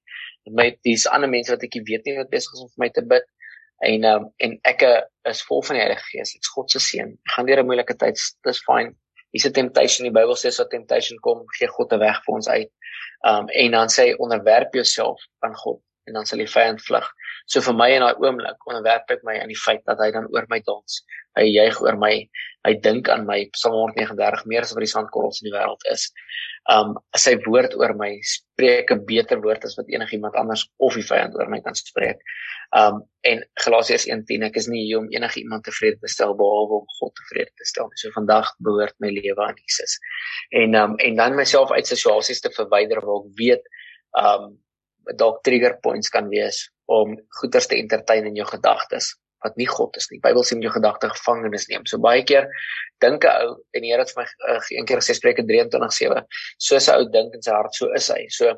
[0.50, 2.88] Met dis ander mense wat ek nie weet nie wat besig is om vir my
[2.88, 3.26] te bid.
[3.88, 4.82] En um, en ek
[5.28, 6.34] is vol van die Heilige Gees.
[6.36, 7.14] Ek's God se seun.
[7.26, 8.18] Ek gaan deur 'n moeilike tyd.
[8.44, 8.94] Dis fyn
[9.32, 12.34] hier's 'n temptation die Bybel sê as 'n temptation kom, gee God 'n weg vir
[12.34, 12.70] ons uit.
[13.24, 17.06] Um en dan sê hy onderwerp jouself aan God en dan sal die vyand vlug.
[17.50, 20.28] So vir my in daai oomblik onderwerp ek my aan die feit dat hy dan
[20.34, 21.00] oor my dans.
[21.38, 22.12] Hy juig oor my.
[22.66, 23.38] Hy dink aan my.
[23.56, 26.08] Psalm 139 meer as wat die sandkorrels in die wêreld is.
[26.70, 31.06] Um sy woord oor my spreek 'n beter woord as wat enigiemand anders of die
[31.06, 32.20] vyand oor my kan spreek.
[32.76, 36.82] Um en Galasiërs 1:10 ek is nie hier om enige iemand tevrede te stel behalwe
[36.82, 37.90] om God tevrede te stel.
[37.96, 39.98] So vandag behoort my lewe aan Jesus.
[40.52, 43.64] En um en dan myself uit situasies te verwyder waar ek weet
[44.18, 44.58] um
[45.16, 49.96] dalk trigger points kan wees om goeters te entertain in jou gedagtes wat nie God
[49.96, 50.20] is nie.
[50.20, 51.86] Bybel sê om jou gedagte gevangenes neem.
[51.88, 52.48] So baie keer
[53.04, 56.24] dink 'n ou en die Here het vir my uh, een keer gesê Spreuke 23:7,
[56.58, 58.26] soos 'n ou dink in sy hart, so is hy.
[58.28, 58.54] So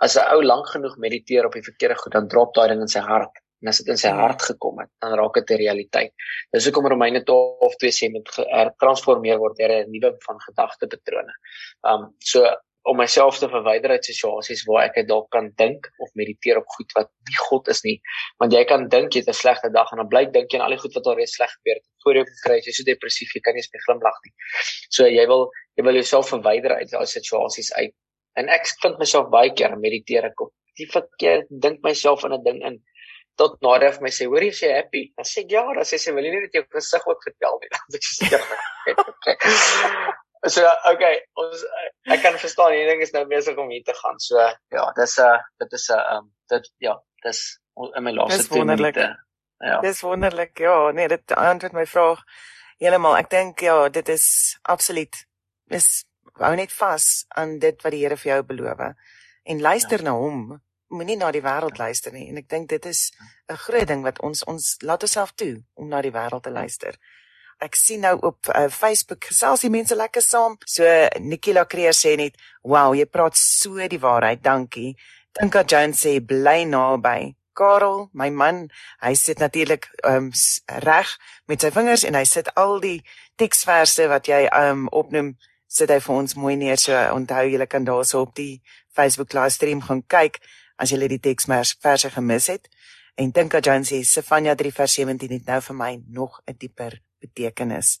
[0.00, 2.88] as 'n ou lank genoeg mediteer op die verkeerde goed, dan drop daai ding in
[2.88, 6.12] sy hart en as dit in sy hart gekom het, dan raak dit 'n realiteit.
[6.52, 11.32] Dis hoekom Romeine 12:2 sê met getransformeer word deur 'n nuwe van gedagtepatrone.
[11.84, 12.44] Um so
[12.84, 16.92] om myself te verwyder uit situasies waar ek dalk kan dink of mediteer op goed
[16.96, 17.94] wat nie God is nie.
[18.42, 20.66] Want jy kan dink jy het 'n slegte dag en dan blyk dink jy aan
[20.66, 21.86] al die goed wat al reeds sleg gebeur het.
[22.04, 24.34] Voor jy kry jy so depressief, jy kan nie eens meer glimlag nie.
[24.90, 27.94] So jy wil jy wil jouself verwyder uit daai situasies uit.
[28.36, 32.44] En ek vind myself baie keer mediteer ek op die verkeerd dink myself in 'n
[32.44, 32.82] ding in
[33.40, 35.98] tot nader vir my sê, "Hoor jy sê happy?" Dan sê ek, "Ja," dan sê
[35.98, 41.22] sy, "Wil nie net jou gesig ook vertel nie?" Dan sê ek, "Ja." So okay,
[41.40, 41.62] ons
[42.12, 44.18] ek kan verstaan hierdie ding is nou besig om hier te gaan.
[44.20, 47.40] So ja, dis 'n uh, dit is 'n uh, um, dit ja, dis
[47.96, 49.06] in my laaste 2 minute.
[49.58, 49.80] Ja.
[49.80, 50.58] Dis wonderlik.
[50.58, 52.20] Ja, nee, dit antwoord my vraag
[52.76, 53.16] heeltemal.
[53.16, 55.26] Ek dink ja, dit is absoluut
[55.72, 56.04] is
[56.36, 58.80] hou net vas aan dit wat die Here vir jou beloof
[59.42, 60.04] en luister ja.
[60.04, 60.60] na hom.
[60.88, 62.28] Moenie na die wêreld luister nie.
[62.28, 63.12] En ek dink dit is
[63.48, 66.92] 'n groot ding wat ons ons laat osself toe om na die wêreld te luister.
[66.92, 67.23] Ja
[67.58, 70.56] ek sien nou op uh, Facebook gesels die mense lekker saam.
[70.66, 70.84] So
[71.20, 74.42] Nikila Creer sê net, "Wow, jy praat so die waarheid.
[74.42, 74.96] Dankie."
[75.40, 78.68] Dinka Jones sê, "Bly naby." Karel, my man,
[79.00, 80.30] hy sit natuurlik um,
[80.66, 81.10] reg
[81.46, 82.98] met sy vingers en hy sit al die
[83.40, 85.36] teksverse wat jy um opnoem,
[85.68, 86.78] sit hy vir ons mooi neer.
[86.80, 88.62] So onthou julle kan daarso op die
[88.94, 90.40] Facebook livestream gaan kyk
[90.78, 92.68] as jy die teksverse gemis het.
[93.16, 97.98] En Dinka Jones sê, "Sefania 3:17 het nou vir my nog 'n dieper betekenis.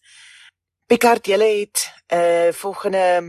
[0.86, 3.20] Picard, julle het 'n uh, eh, volgende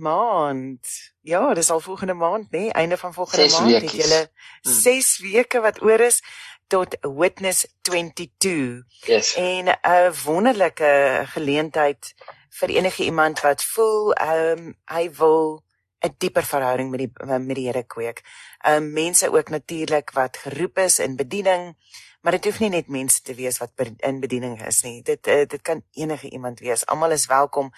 [0.00, 1.12] maand.
[1.20, 2.58] Ja, dis al volgende maand, nê?
[2.58, 2.72] Nee?
[2.72, 3.92] Einde van volgende ses maand weekies.
[3.92, 5.30] het julle 6 hmm.
[5.30, 6.22] weke wat oor is
[6.66, 8.82] tot Witness 22.
[9.06, 9.34] Yes.
[9.34, 12.14] En 'n wonderlike geleentheid
[12.48, 15.64] vir enige iemand wat voel ehm um, hy wil
[16.00, 18.22] 'n dieper verhouding met die met die Here kweek.
[18.58, 21.76] Ehm um, mense ook natuurlik wat geroep is in bediening
[22.24, 25.02] Maar dit hoef nie net mense te wees wat in bediening is nie.
[25.04, 26.86] Dit uh, dit kan enige iemand wees.
[26.86, 27.68] Almal is welkom.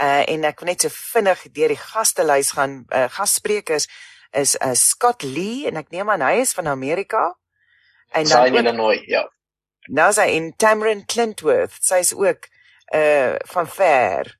[0.00, 2.78] Uh en ek wil net so vinnig deur die gastelys gaan.
[2.88, 3.90] Uh gassprekers
[4.32, 7.36] is 'n uh, Scott Lee en ek neem aan hy is van Amerika.
[8.16, 9.26] En dan in Illinois, ja.
[9.92, 11.76] Nou sy in Tamron Clintworth.
[11.84, 12.48] Sy's ook
[12.96, 14.38] uh van ver.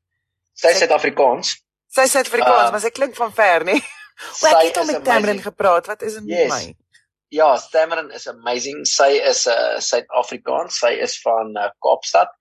[0.56, 1.56] Sy is Suid-Afrikaans.
[1.86, 3.84] Sy is Suid-Afrikaans, uh, maar sy klink van ver, nee.
[4.48, 5.86] Ek het al met Tamron gepraat.
[5.86, 6.48] Wat is met yes.
[6.48, 6.76] my?
[7.30, 8.82] Ja, Stammerin is amazing.
[8.84, 10.80] Sy is 'n uh, Suid-Afrikaans.
[10.82, 12.32] Sy is van uh, Kaapstad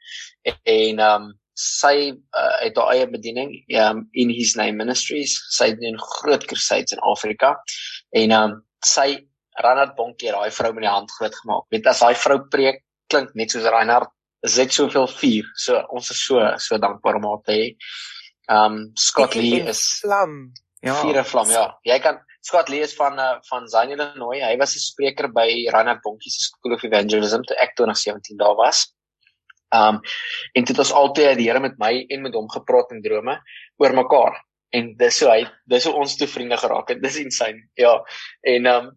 [0.45, 1.27] en ehm um,
[1.59, 3.51] sy uh, het haar eie bediening
[3.83, 5.35] um, in His Name Ministries.
[5.53, 7.53] Sy doen groot crusades in Afrika.
[8.17, 9.27] En ehm um, sy
[9.61, 11.67] Ronald Bonkie, daai vrou met die hand groot gemaak.
[11.69, 12.81] Weet as daai vrou preek,
[13.11, 14.09] klink net soos Reinhard
[14.47, 15.51] is dit soveel vuur.
[15.55, 17.69] So ons is so so dankbaar om haar te hê.
[18.49, 20.49] Um Scott Lee is vlam.
[20.81, 20.95] Ja.
[21.03, 21.65] Vuur en vlam, ja.
[21.85, 24.41] Jy kan Scott Lee is van uh, van Zion Illinois.
[24.41, 28.55] Hy was 'n spreker by Reinhard Bonkie se School of Evangelism toe ek 2017 daar
[28.57, 28.87] was.
[29.69, 29.99] Um
[30.57, 33.37] en dit was altyd die Here met my en met hom gepraat in drome
[33.77, 34.39] oor mekaar.
[34.73, 37.03] En dis so hy dis hoe ons toe vriende geraak het.
[37.03, 37.69] Dis insane.
[37.77, 37.93] Ja.
[38.41, 38.89] En um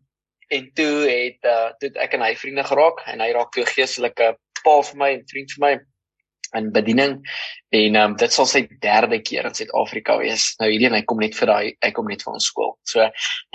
[0.48, 3.68] en toe het uh toe het ek en hy vriende geraak en hy raak toe
[3.68, 4.32] geestelike
[4.64, 5.74] pa vir my en vriend vir my
[6.58, 7.18] in bediening
[7.72, 10.50] en um, dit sal sy derde keer in Suid-Afrika wees.
[10.60, 12.74] Nou hierdie en hy kom net vir daai hy kom net vir ons skool.
[12.88, 13.06] So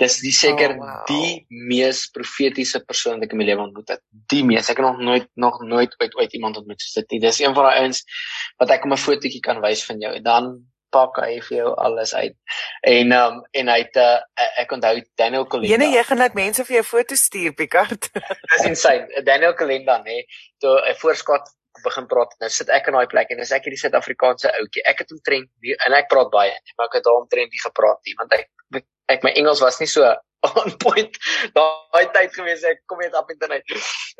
[0.02, 1.04] dis die seker oh, wow.
[1.10, 4.02] die mees profetiese persoon wat ek in my lewe ontmoet het.
[4.32, 7.20] Die mees ek het nog nooit nog nooit ooit ooit iemand ontmoet soos dit.
[7.28, 8.02] Dis een van daai ouens
[8.58, 10.18] wat ek 'n fotootjie kan wys van jou.
[10.22, 10.58] Dan
[10.94, 12.34] pak hy vir jou alles uit.
[12.88, 14.16] En um en hy het uh,
[14.62, 15.74] ek onthou Daniel Kolenda.
[15.74, 18.10] Jene jy gaan net mense vir jou foto's stuur, Picard.
[18.54, 19.22] Dis insane.
[19.26, 20.22] Daniel Kolenda, nê.
[20.62, 21.50] Toe hy voorskot
[21.84, 22.34] begin praat.
[22.42, 24.84] Nou sit ek in daai plek en dis ek hierdie Suid-Afrikaanse ouetjie.
[24.90, 25.50] Ek het omtrent
[25.86, 28.48] en ek praat baie, maar ek het daar omtrent nie gepraat nie want ek
[29.08, 30.04] ek my Engels was nie so
[30.46, 31.16] on point.
[31.56, 33.64] Daai tyd gewees ek kom net op internet.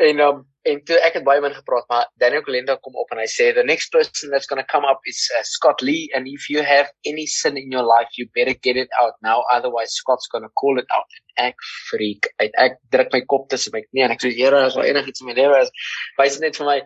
[0.03, 3.21] En um, en toe ek het baie min gepraat maar Daniel Kolenda kom op en
[3.23, 6.29] hy sê the next person that's going to come up is uh, Scott Lee and
[6.29, 9.95] if you have any sin in your life you better get it out now otherwise
[9.95, 11.09] Scott's going to call it out.
[11.14, 12.55] And ek freak uit.
[12.59, 15.31] Ek druk my kop tussen my knie en ek sê Here as daar enigiets in
[15.31, 15.62] my lewe?
[15.62, 15.73] Is
[16.19, 16.79] wys net vir my.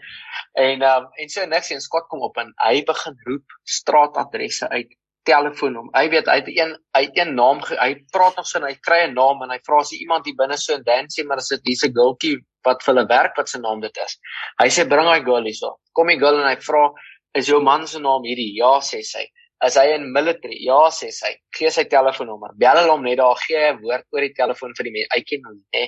[0.60, 4.92] En um, en so niks en Scott kom op en hy begin roep straatadresse uit
[5.28, 5.90] telefoon hom.
[5.94, 9.02] Hy weet hy het een hy het een naam hy praat so en hy kry
[9.06, 11.48] 'n naam en hy vra as iemand hier binne so en dan sê maar as
[11.48, 14.18] dit hierse girltjie wat vir hulle werk wat se naam dit is.
[14.62, 15.76] Hy sê bring hy girl hierso.
[15.94, 16.90] Kom die girl en hy vra
[17.34, 18.52] is jou man se naam hierdie?
[18.58, 19.26] Ja sê sy.
[19.62, 20.56] Is hy in military?
[20.66, 21.36] Ja sê sy.
[21.54, 22.54] Gee sy telefoonnommer.
[22.58, 25.12] Bel hulle hom net daar gee 'n woord oor die telefoon vir die mense.
[25.14, 25.84] Hy ken hom, hè.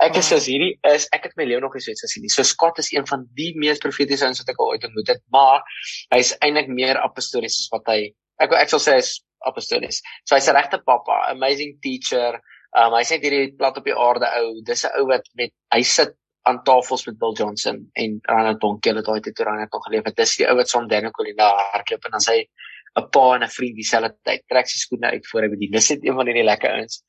[0.00, 2.30] Ek is soos hierdie is ek het my lewe nog nie so iets gesien nie.
[2.30, 5.22] So Scott is een van die mees profetiese ouens wat ek al ooit ontmoet het,
[5.32, 5.62] maar
[6.14, 9.12] hy's eintlik meer apostolies as wat hy ek ek sal sê hy's
[9.46, 10.02] apostolies.
[10.24, 12.40] So hy's 'n regte pappa, amazing teacher.
[12.76, 14.62] Um hy's net hierdie plat op die aarde ou.
[14.62, 16.14] Dis 'n ou wat met hy sit
[16.46, 20.04] aan tafels met Bill Johnson en Ronald Donkie het daai tyd toe Ronald nog geleef.
[20.04, 22.36] Dit is die ou wat saam Daniel Colina hardloop en dan sê
[22.96, 24.42] 'n pa en 'n vriend dieselfde tyd.
[24.48, 27.02] Trek sy skoene uit voor hy by die dis net een van hierdie lekker ouens.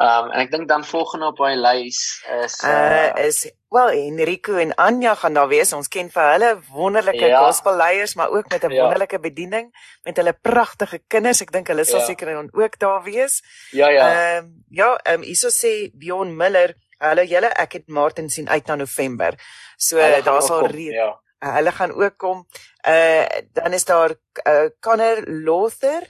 [0.00, 2.00] Um en ek dink dan volgende op hy lys
[2.44, 5.72] is uh, uh is wel Enrico en Anja gaan daar wees.
[5.76, 7.44] Ons ken vir hulle wonderlike ja.
[7.44, 8.82] gospelleiers, maar ook met 'n ja.
[8.82, 9.70] wonderlike bediening
[10.04, 11.42] met hulle pragtige kinders.
[11.42, 12.06] Ek dink hulle sal ja.
[12.06, 13.42] seker dan ook daar wees.
[13.70, 14.04] Ja ja.
[14.08, 18.48] Ehm um, ja, ehm um, hierso sê Bjorn Miller, hallo julle, ek het Martin sien
[18.48, 19.34] uit na November.
[19.76, 20.92] So daar sal reed.
[20.92, 21.20] Ja.
[21.40, 22.46] Uh, hulle gaan ook kom.
[22.88, 24.14] Uh dan is daar
[24.48, 26.04] uh, Connor Lother.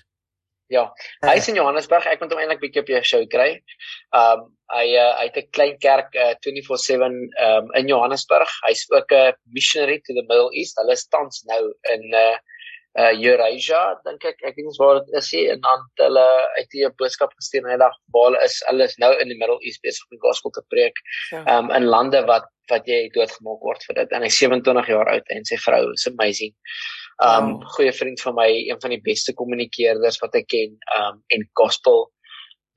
[0.71, 0.93] Ja.
[1.27, 2.07] Hy is in Johannesburg.
[2.07, 3.49] Ek moet hom eintlik bietjie op jou show kry.
[4.15, 7.17] Um hy uh, hy het 'n klein kerk uh, 24/7
[7.47, 8.51] um in Johannesburg.
[8.69, 10.79] Hy's ook 'n missionary to the Middle East.
[10.79, 11.63] Hulle tans nou
[11.95, 12.37] in uh
[12.99, 14.41] uh Eurasia, dink ek.
[14.43, 15.45] Ek weet nie waar dit is nie.
[15.53, 16.27] En dan hulle
[16.59, 18.57] uit die boodskap gestuur en hy dag waar hulle is.
[18.67, 20.99] Hulle is nou in die Middle East besig om die gospel te preek.
[21.31, 21.45] Ja.
[21.59, 24.15] Um in lande wat wat jy doodgemaak word vir dit.
[24.15, 26.55] En hy's 27 jaar oud en sy vrou is amazing.
[27.23, 27.71] Um oh.
[27.77, 32.09] goeie vriend van my, een van die beste kommunikeerders wat ek ken um en gospel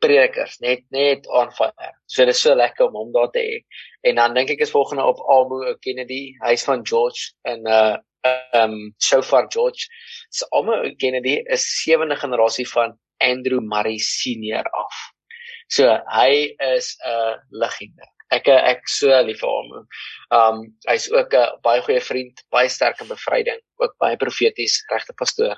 [0.03, 1.93] predikers net net on fire.
[2.05, 3.59] So dit is so lekker om hom daar te hê.
[4.05, 7.95] En dan dink ek is volgende op Albo Kennedy, hy's van George en uh
[8.53, 9.87] um so far George.
[10.31, 14.95] So Albo Kennedy is sewende generasie van Andrew Murray senior af.
[15.69, 18.05] So hy is 'n uh, legende.
[18.31, 19.87] Ek ek so lief vir hom.
[20.31, 20.57] Um
[20.87, 25.57] hy's ook 'n baie goeie vriend, baie sterk in bevryding, ook baie profeties, regte pastoor.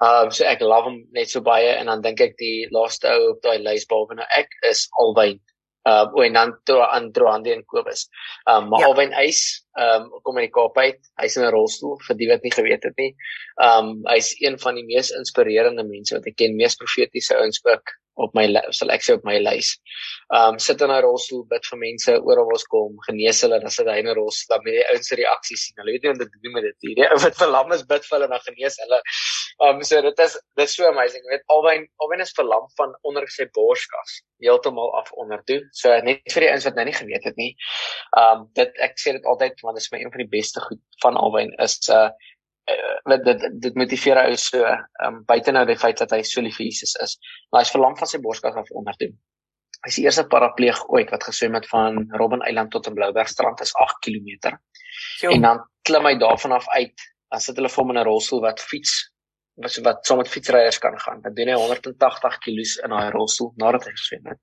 [0.00, 3.32] Um so ek love hom net so baie en dan dink ek die laaste ou
[3.34, 5.40] op daai lys behalwe nou ek is Alwyn.
[5.88, 8.08] Uh, en dan toe aan Droande en Kobus.
[8.50, 8.90] Um maar ja.
[8.90, 9.40] Alwyn Eis
[9.80, 11.00] um kom in die Kaap uit.
[11.22, 13.14] Hy's in 'n rolstoel vir die wat nie geweet het nie.
[13.68, 17.94] Um hy's een van die mees inspirerende mense wat ek ken, mees profetiese ouens ook
[18.24, 19.74] op my sal ek sê op my lys.
[20.34, 23.70] Um sit in 'n rolstoel bid vir mense oor waar ons kom, genees hulle, dan
[23.70, 25.76] sit hy in 'n rolstoel, dan met die ouens se reaksies sien.
[25.80, 27.08] Hulle weet nie wat doen met dit nie.
[27.12, 29.00] Ou wat verlam is bid vir hulle en dan genees hulle.
[29.68, 31.22] Um so dit is dit is so amazing.
[31.24, 35.60] Jy weet albei albei is verlam van onder sy borskas heeltemal af onder toe.
[35.72, 37.54] So net vir die ouens wat nou nie geweet het nie.
[38.18, 40.82] Um dit ek sê dit altyd want dit is my een van die beste goed
[41.02, 42.10] van albei is uh
[42.74, 44.64] uh, dit dit motiveer hy so
[45.06, 47.18] um buite nou die feit dat hy so lief vir Jesus is.
[47.50, 49.10] Maar hy's verlam van sy borskas af onder toe.
[49.86, 53.74] Hy's die eerste parapleeg ooit wat geswem het van Robben Eiland tot in Bloubergstrand is
[53.74, 54.56] 8 km.
[55.30, 57.06] En dan klim hy daarvan af uit.
[57.30, 58.98] Dan sit hulle vir hom in 'n rolstoel wat fiets
[59.58, 61.22] wat wat saam met fietsryers kan gaan.
[61.22, 64.40] Dan doen hy 180 kg in daai rolstoel nadat hy geswem het.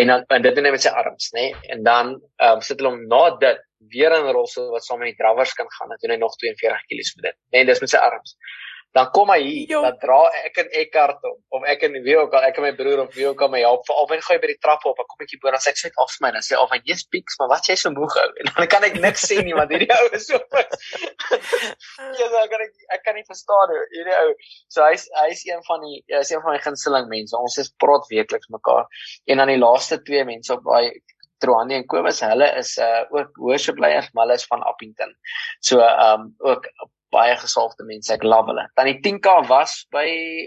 [0.00, 1.46] En dan en dit doen hy met sy arms, nê?
[1.50, 1.72] Nee?
[1.74, 3.62] En dan ehm um, sit hulle hom na dit
[3.92, 6.36] weer in 'n rolstoel wat saam met die drawers kan gaan en doen hy nog
[6.36, 7.36] 42 kg met dit.
[7.50, 8.36] Nee, dis met sy arms
[8.96, 9.80] dan kom hy hier, jo.
[9.84, 12.72] dan dra ek in Eckhart om of ek in wie ook al ek en my
[12.78, 15.00] broer of wie ook al my help vir al wen gaan by die trappe op,
[15.02, 17.04] ek kom netjie bo dan sê ek sê af my dan sê of hy jy's
[17.12, 19.74] pieks, maar wat jy so moeg hou en dan kan ek niks sê nie want
[19.74, 20.40] hierdie ou is so
[22.16, 24.32] Ja, so kan ek ek kan nie verstaan hoe hierdie ou.
[24.72, 27.36] So hy's hy's een van die hy's een van my gunsteling mense.
[27.36, 28.88] Ons is praat weekliks mekaar.
[29.28, 31.02] En dan die laaste twee mense op daai
[31.38, 35.16] Troani en Kobus, hulle is uh ook worshipleiers, maar hulle is van Appington.
[35.60, 36.68] So um ook
[37.14, 38.12] baie gesalfde mense.
[38.14, 38.66] Ek love hulle.
[38.78, 40.06] Dan die 10K was by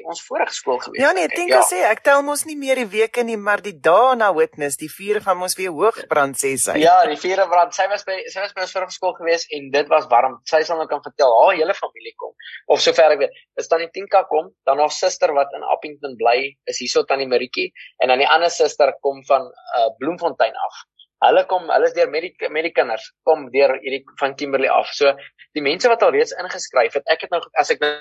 [0.09, 1.01] ons vorige skool gewees.
[1.01, 1.61] Ja nee, 10K ja.
[1.67, 4.91] sê ek tel mos nie meer die weke nie, maar die dae na witness, die
[4.91, 6.77] vuur gaan mos weer hoog brand sê sy.
[6.83, 7.75] Ja, die vuur brand.
[7.77, 10.39] Sy was by sy was by ons vorige skool gewees en dit was warm.
[10.49, 12.35] Sy sal nou kan vertel, haar hele familie kom.
[12.69, 16.15] Of sover ek weet, is dan die 10K kom, dan haar suster wat in Appington
[16.19, 16.37] bly,
[16.69, 17.69] is hierso tannie Maritjie
[18.03, 20.85] en dan die ander suster kom van uh, Bloemfontein af.
[21.25, 24.69] Hulle kom, hulle is deur met die met die kinders, kom deur hierdie van Kimberley
[24.71, 24.91] af.
[24.95, 25.11] So
[25.57, 27.91] die mense wat al reeds ingeskryf het, ek het nou as ek nou,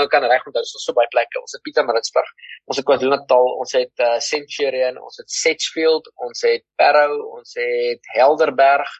[0.00, 1.40] nou kan reg onthou, is so baie plekke.
[1.42, 2.30] Ons het Pietermaritzburg,
[2.70, 8.12] ons het KwaZulu-Natal, ons het uh, Centurion, ons het Sedgefield, ons het Parow, ons het
[8.14, 8.94] Helderberg,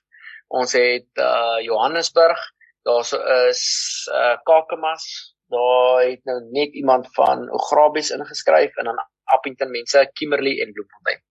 [0.52, 2.42] ons het uh, Johannesburg,
[2.84, 3.08] daar
[3.48, 3.64] is
[4.12, 5.08] uh, Kakamas,
[5.52, 9.00] daar het nou net iemand van Ograbies ingeskryf en dan
[9.32, 11.24] Appington mense, Kimberley en Bloemfontein.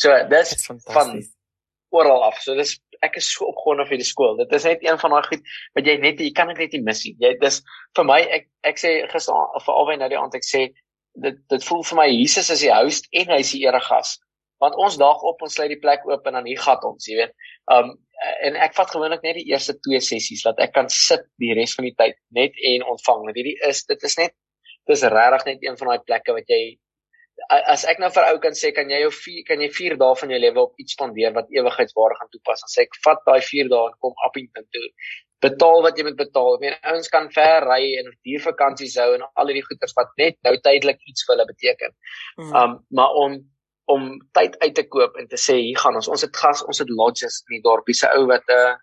[0.00, 0.56] So dis
[0.88, 1.18] van
[1.92, 2.40] oral af.
[2.42, 4.36] So dis ek is so opgewonde vir die skool.
[4.38, 6.82] Dit is net een van daai goed wat jy net jy kan dit net nie
[6.86, 7.14] mis nie.
[7.22, 7.60] Jy dis
[7.98, 10.68] vir my ek ek sê gister of alwy nou die aand ek sê
[11.22, 14.16] dit dit voel vir my Jesus is die host en hy is die eregas.
[14.62, 17.18] Want ons daag op ons sluit die plek oop en dan hier gat ons, jy
[17.18, 17.34] weet.
[17.74, 17.96] Um
[18.46, 21.74] en ek vat gewoonlik net die eerste twee sessies dat ek kan sit die res
[21.74, 23.24] van die tyd net en ontvang.
[23.26, 24.36] Want hierdie is dit is net
[24.90, 26.62] dis regtig net een van daai plekke wat jy
[27.48, 30.16] as ek nou vir ou kan sê kan jy jou 4 kan jy 4 dae
[30.20, 32.64] van jou lewe op iets spandeer wat ewigheidswaardig gaan toepas.
[32.64, 34.88] Dan sê ek vat daai 4 dae en kom Appington toe.
[35.42, 36.56] Betaal wat jy moet betaal.
[36.56, 40.12] Ek meen ouens kan ver ry en duur vakansies hou en al hierdie goeders wat
[40.20, 41.96] net nou tydelik iets vir hulle beteken.
[42.38, 42.54] Mm.
[42.62, 43.40] um maar om
[43.92, 44.04] om
[44.38, 46.08] tyd uit te koop en te sê hier gaan ons.
[46.08, 47.96] Ons het gas ons het lodges in die dorpie.
[47.98, 48.76] Se ou wat 'n uh,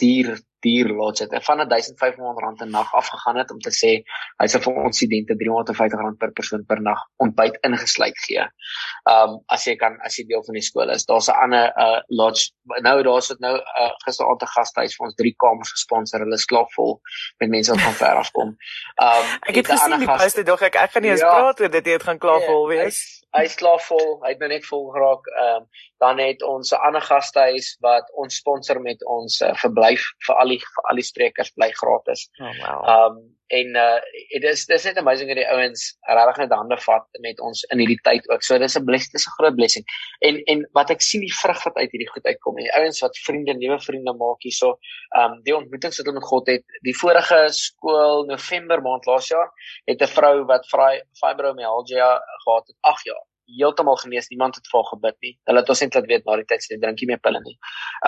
[0.00, 1.44] duur duur lodge het.
[1.44, 3.92] Van 1500 rand 'n nag afgegaan het om te sê
[4.40, 8.44] hy sal vir ons studente 350 rand per persoon per nag ontbyt ingesluit gee.
[9.10, 11.04] Um as jy kan as jy deel van die skool is.
[11.04, 12.52] Daar's 'n ander uh lodge
[12.82, 16.20] nou daar's dit nou uh gisteraand 'n gastehuis vir ons drie kamers gesponsor.
[16.20, 17.00] Hulle is klaar vol
[17.40, 18.56] met mense wat van ver af kom.
[19.02, 21.70] Um ek het gesien die poste dog ek ek gaan nie eens ja, praat oor
[21.70, 23.22] dit jy het gaan klaar yeah, vol wees.
[23.34, 24.22] Hy is klaar vol.
[24.22, 25.26] Hy het nou net vol geraak.
[25.26, 25.66] Um
[26.04, 30.50] dan het ons 'n ander gastehuis wat ons sponsor met ons uh, verblyf vir al
[30.54, 32.28] die al die sprekers bly gratis.
[32.40, 32.82] Oh, wow.
[32.94, 33.22] Um
[33.54, 33.98] en uh
[34.32, 37.82] dit is dis net amazing dat die ouens regtig net hande vat met ons in
[37.82, 38.42] hierdie tyd ook.
[38.46, 39.84] So dis 'n blessing, dis 'n groot blessing.
[40.28, 42.56] En en wat ek sien die vrug wat uit hierdie goed uitkom.
[42.56, 44.78] Die ouens wat vriende, nuwe vriende maak hierso.
[45.20, 46.64] Um die ontmoetings wat hulle met God het.
[46.88, 49.52] Die vorige skool November maand laas jaar
[49.86, 50.66] het 'n vrou wat
[51.20, 52.10] fibromyalgia
[52.44, 54.28] gehad het 8 jaar heeltemal genees.
[54.30, 55.32] Niemand het vir haar gebid nie.
[55.48, 57.54] Hulle het ons net laat weet na die tyd sy drink nie meer pille nie.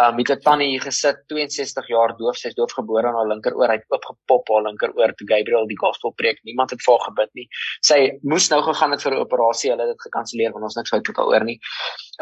[0.02, 3.68] Um met 'n tannie hier gesit, 62 jaar doof, sy's doofgebore aan haar linkeroor.
[3.68, 6.38] Hy het oopgepop haar linkeroor toe Gabriel die gospel preek.
[6.44, 7.48] Niemand het vir haar gebid nie.
[7.82, 9.70] Sy moes nou gegaan het vir 'n operasie.
[9.70, 11.60] Hulle het dit gekanselleer want ons niks fout met haar oor nie.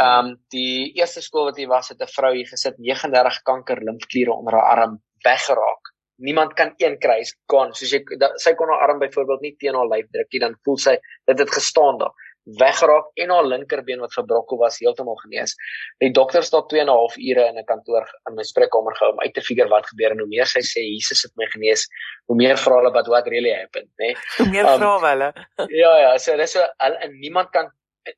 [0.00, 4.32] Um die eerste skool wat hy was, het 'n vrou hier gesit, 39 kanker limfkliere
[4.32, 5.92] onder haar arm weggeraak.
[6.16, 7.72] Niemand kan een kry, is kon.
[7.74, 8.04] Soos jy
[8.36, 11.38] sy kon haar arm byvoorbeeld nie teen haar lyf druk nie, dan voel sy dit
[11.38, 12.14] het gestaan daar
[12.44, 15.54] weggeraak en haar linkerbeen wat verbrokel was heeltemal genees.
[16.02, 19.12] Die dokter staan 2 en 'n half ure in 'n kantoor in my spreekkamer gehou
[19.12, 21.88] om uit te figure wat gebeur en hoe meer sy sê Jesus het my genees,
[22.26, 24.06] hoe meer vra hulle wat what really happened, né?
[24.06, 24.16] Nee?
[24.38, 25.32] Hoe meer um, vra hulle.
[25.82, 27.70] ja ja, so dis so en niemand kan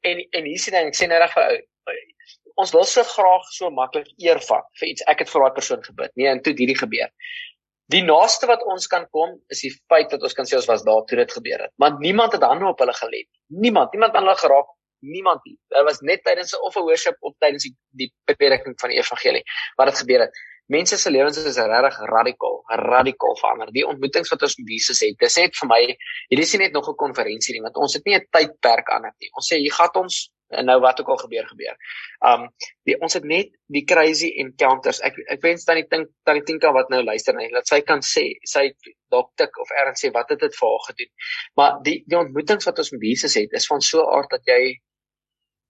[0.03, 1.62] en en hier sien ek sê net reg vir
[2.57, 5.83] ons wil so graag so maklik eer vat vir iets ek het vir daai persoon
[5.85, 6.11] gebid.
[6.16, 7.11] Nee, en toe dit hierdie gebeur.
[7.95, 10.82] Die naaste wat ons kan kom is die feit dat ons kan sê ons was
[10.87, 11.72] daar toe dit gebeur het.
[11.82, 13.39] Want niemand het hande op hulle gelê nie.
[13.62, 14.72] Niemand, niemand aan hulle geraak,
[15.07, 15.55] niemand nie.
[15.70, 18.99] Dit was net tydens 'n of 'n worship of tydens die, die prediking van die
[18.99, 19.45] evangelie
[19.76, 20.34] wat dit gebeur het.
[20.67, 23.69] Mense se lewens is regtig radikaal, radikaal verander.
[23.73, 25.83] Die ontmoetings wat ons met Jesus het, dis net vir my,
[26.31, 29.03] hierdie is nie net nog 'n konferensie nie, want ons het nie 'n tydperk aan
[29.03, 29.31] dit nie.
[29.39, 31.77] Ons sê hier gaan ons en nou wat ook al gebeur gebeur.
[32.31, 32.49] Um
[32.87, 35.01] die ons het net die crazy encounters.
[35.01, 37.81] Ek ek wens dan die ding dat die Tinka wat nou luister net dat sy
[37.81, 38.69] kan sê, sy
[39.11, 41.12] dalk tik of erns sê wat het dit vir haar gedoen.
[41.57, 44.45] Maar die die ontmoetings wat ons met Jesus het is van so 'n aard dat
[44.47, 44.79] jy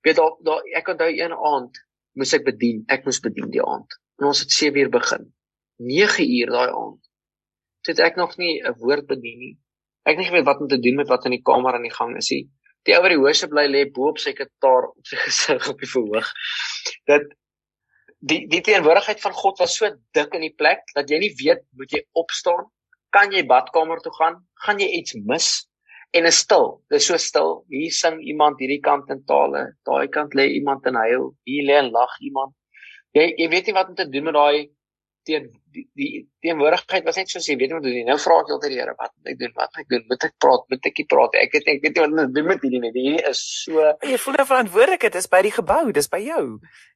[0.04, 1.84] weet daar daar ek onthou een aand
[2.14, 2.84] moes ek bedien.
[2.88, 4.00] Ek moes bedien die aand.
[4.20, 5.32] En ons het 7 uur begin.
[5.76, 7.00] 9 uur daai aand.
[7.86, 9.56] Sit ek nog nie 'n woord bedien nie.
[10.04, 11.96] Ek het nie geweet wat om te doen met wat in die kamer aan die
[11.98, 12.46] gang is nie
[12.86, 15.82] die ou wat die hoorse bly lê bo op sy kitaar op sy gesig op
[15.82, 16.30] die verhoog.
[17.10, 17.28] Dat
[18.30, 21.64] die die teenwoordigheid van God was so dik in die plek dat jy nie weet
[21.78, 22.68] moet jy opstaan,
[23.14, 25.48] kan jy badkamer toe gaan, gaan jy iets mis
[26.16, 26.78] en is stil.
[26.92, 27.58] Dis so stil.
[27.72, 31.80] Hier sing iemand hierdie kant in tale, daai kant lê iemand en huil, hier lê
[31.82, 32.54] en lag iemand.
[33.16, 34.66] Jy jy weet nie wat om te doen met daai
[35.26, 36.10] teen die, die
[36.44, 37.98] teenwoordigheid was net soos jy weet wat doen.
[38.06, 39.52] Nou vra ek altyd die Here, wat moet ek doen?
[39.56, 40.04] Wat moet ek doen?
[40.10, 40.66] Moet ek praat?
[40.72, 41.38] Moet ek nie praat?
[41.42, 42.92] Ek weet ek weet nie wat om te doen met hierdie nie.
[42.96, 46.42] Hierdie is so jy voel nou verantwoordelik, dit is by die gebou, dis by jou.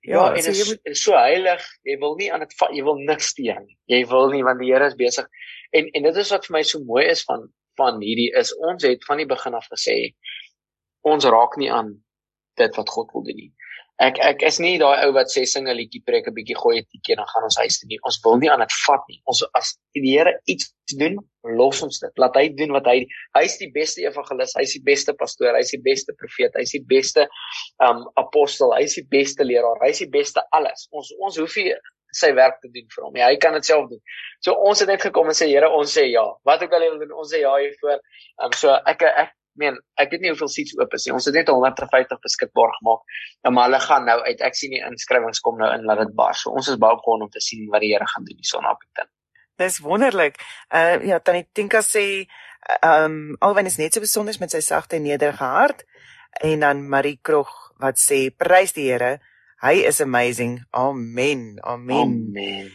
[0.07, 1.71] Ja, ja en so, is, jy moet so heilig.
[1.91, 3.79] Jy wil nie aan dit jy wil niks steen nie.
[3.95, 5.49] Jy wil nie want die Here is besig.
[5.77, 7.49] En en dit is wat vir my so mooi is van
[7.81, 9.97] van hierdie is ons het van die begin af gesê
[11.07, 11.95] ons raak nie aan
[12.61, 13.51] dit wat God wil doen nie.
[14.01, 16.79] Ek ek is nie daai ou wat sê sing 'n liedjie preek 'n bietjie gooi
[16.81, 17.99] 'n tietjie dan gaan ons huis toe nie.
[18.09, 19.21] Ons wil nie aan dit vat nie.
[19.27, 22.13] Ons as die Here iets doen, los ons dit.
[22.17, 25.55] Laat hy doen wat hy hy is die beste evangelis, hy is die beste pastoor,
[25.55, 27.29] hy is die beste profeet, hy is die beste
[27.85, 30.89] um apostel, hy is die beste leraar, hy is die beste alles.
[30.93, 31.75] Ons ons hoef nie
[32.17, 33.19] sy werk te doen vir hom.
[33.21, 34.01] Ja, hy kan dit self doen.
[34.41, 36.25] So ons het net gekom en sê Here, ons sê ja.
[36.49, 38.01] Wat ook al jy wil doen, ons sê ja hiervoor.
[38.43, 41.15] Um so ek ek meen, ek weet nie hoeveel seats oop is nie.
[41.17, 43.17] Ons het net 150 beskikbaar gemaak.
[43.47, 44.43] En maar hulle gaan nou uit.
[44.47, 46.45] Ek sien die inskrywings kom nou in laat dit bars.
[46.45, 49.11] So ons is baie opgewonde om te sien wat die Here gaan doen hier Sonnappington.
[49.61, 50.39] Dis wonderlik.
[50.73, 52.05] Uh ja, Tannie Tinka sê
[52.81, 55.85] ehm um, alwen is net so besonder met sy sagte nederige hart.
[56.41, 59.19] En dan Marie Krog wat sê prys die Here.
[59.61, 60.63] Hy is amazing.
[60.71, 61.59] Amen.
[61.61, 62.07] Amen.
[62.07, 62.71] Amen.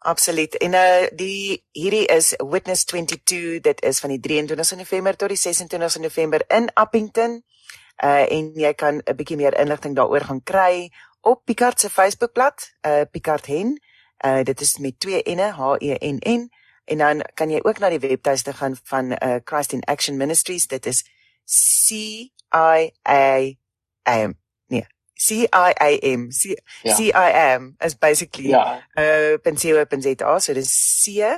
[0.00, 0.56] Absoluut.
[0.56, 3.60] En uh die hierdie is Witness 22.
[3.60, 7.42] Dit is van die 23 November tot die 26 November in Appington.
[8.04, 10.88] Uh en jy kan 'n bietjie meer inligting daaroor gaan kry
[11.20, 13.76] op Picard se Facebookblad, uh Picard Hen.
[14.24, 16.48] Uh dit is met twee N'e, H E N N.
[16.84, 20.66] En dan kan jy ook na die webtuiste gaan van uh Christ in Action Ministries.
[20.66, 21.04] Dit is
[21.44, 21.90] C
[22.56, 23.52] I A
[24.04, 24.39] M.
[25.20, 26.94] C I A M C ja.
[26.96, 28.80] C I M is basically ja.
[28.96, 31.28] uh pensio.za so dis C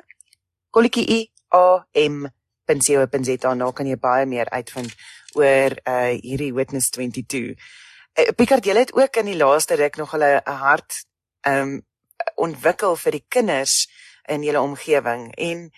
[0.70, 1.20] kolletjie I
[1.51, 2.26] A M
[2.66, 4.95] pensio.za nou kan jy baie meer uitvind
[5.35, 7.57] oor uh hierdie Witness 22.
[8.12, 11.03] Uh, Picard jy het ook in die laaste ruk nog hulle 'n hart
[11.49, 11.80] um
[12.37, 13.89] ontwikkel vir die kinders
[14.28, 15.70] in julle omgewing en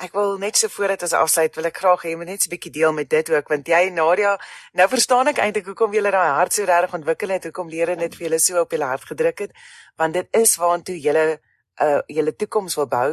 [0.00, 2.48] Ek wil net so voordat ons afsluit, wil ek graag hê jy moet net so
[2.48, 4.38] 'n bietjie deel met dit ook want jy Nadia,
[4.72, 8.14] nou verstaan ek eintlik hoekom jy daai hart so regtig ontwikkel het, hoekom leer dit
[8.16, 9.52] vir julle so op julle hart gedruk het,
[9.98, 11.40] want dit is waartoe julle
[11.80, 13.10] uh julle toekoms wil bou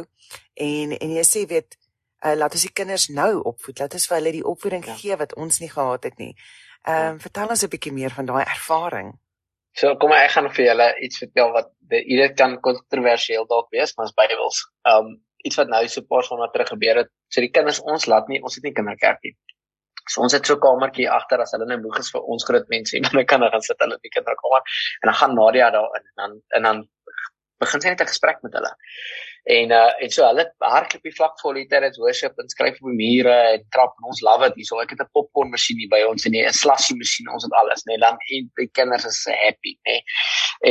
[0.54, 1.76] en en jy sê weet
[2.24, 4.94] uh laat ons die kinders nou opvoed, laat ons vir hulle die opvoeding ja.
[4.94, 6.34] gee wat ons nie gehad het nie.
[6.88, 9.12] Ehm um, vertel ons 'n bietjie meer van daai ervaring.
[9.76, 14.06] So kom ek gaan vir julle iets vertel wat dit kan kontroversieel dalk wees, maar
[14.06, 14.64] is Bybels.
[14.88, 17.12] Ehm um, iets wat nou so paar sonder terug gebeur het.
[17.32, 19.34] So die kinders ons laat nie, ons het nie kinderkerk nie.
[20.08, 22.68] So ons het so 'n kamertjie agter as hulle nou moeg is vir ons groot
[22.68, 24.62] mense en hulle kan dan sit hulle in die kinderkamer
[25.02, 26.88] en dan gaan Nadia daarin en dan en dan
[27.62, 28.72] begin sy net 'n gesprek met hulle.
[29.56, 32.90] En uh en so hulle hardloop die vlak vol liter het worship en skryf op
[32.90, 34.60] die mure en trap en ons love dit.
[34.60, 37.56] Hierso ek het 'n popcorn masjien hier by ons en 'n slashy masjien ons het
[37.60, 37.96] alles nê.
[37.96, 39.96] Nee, dan en die kinders is happy nê.
[39.96, 40.02] Nee.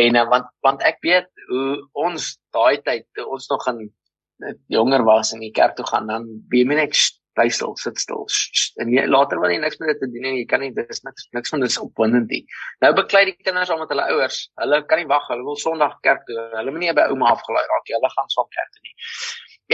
[0.04, 3.80] En uh, want want ek weet hoe ons daai tyd ons nog in
[4.74, 6.96] jonger was en die kerk toe gaan dan wie men ek
[7.38, 8.26] bly stil sit stil
[8.82, 11.04] en jy later wil jy niks met dit te doen en jy kan nie dis
[11.06, 12.44] niks niks van dis opwindend nie.
[12.84, 14.40] Nou beklei die kinders al met hulle ouers.
[14.62, 16.38] Hulle kan nie wag hulle wil sonderdag kerk toe.
[16.56, 18.96] Hulle moenie by ouma afgelaai raak hulle gaan saam kerk toe nie.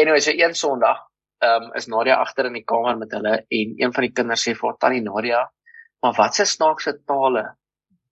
[0.04, 1.04] Anyway so een sonderdag
[1.48, 4.56] um, is Nadia agter in die kamer met hulle en een van die kinders sê
[4.60, 5.44] vir tannie Nadia
[6.04, 7.46] maar wat se snaakse tale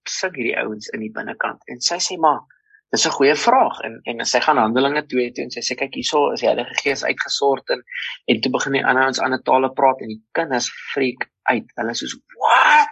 [0.08, 1.60] sing hierdie ouens in die binnekant?
[1.68, 2.46] En sy sê maar
[2.92, 5.94] Dis 'n goeie vraag en en sy gaan Handelinge 2 toe en sy sê kyk
[5.98, 7.84] hierso is die Heilige Gees uitgesort en
[8.34, 11.70] en toe begin die ander ons ander tale praat en die kinders freak uit.
[11.80, 12.92] Hulle sê so, "Wat?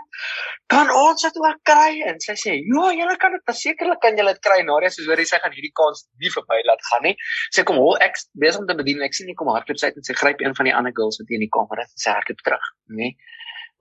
[0.73, 4.33] Kan ons dit ook kry?" En sy sê, "Ja, julle kan dit sekerlik kan julle
[4.37, 7.15] dit kry." Nadia sê, "Hoor, sy gaan hierdie kans nie verby laat gaan nie."
[7.51, 9.87] Sy kom hol ek besig om te bedien en ek sien nie kom hardloop sy
[9.87, 11.91] uit en sy gryp een van die ander girls wat hier in die kamer is
[11.91, 13.15] en sy hardloop terug, nê?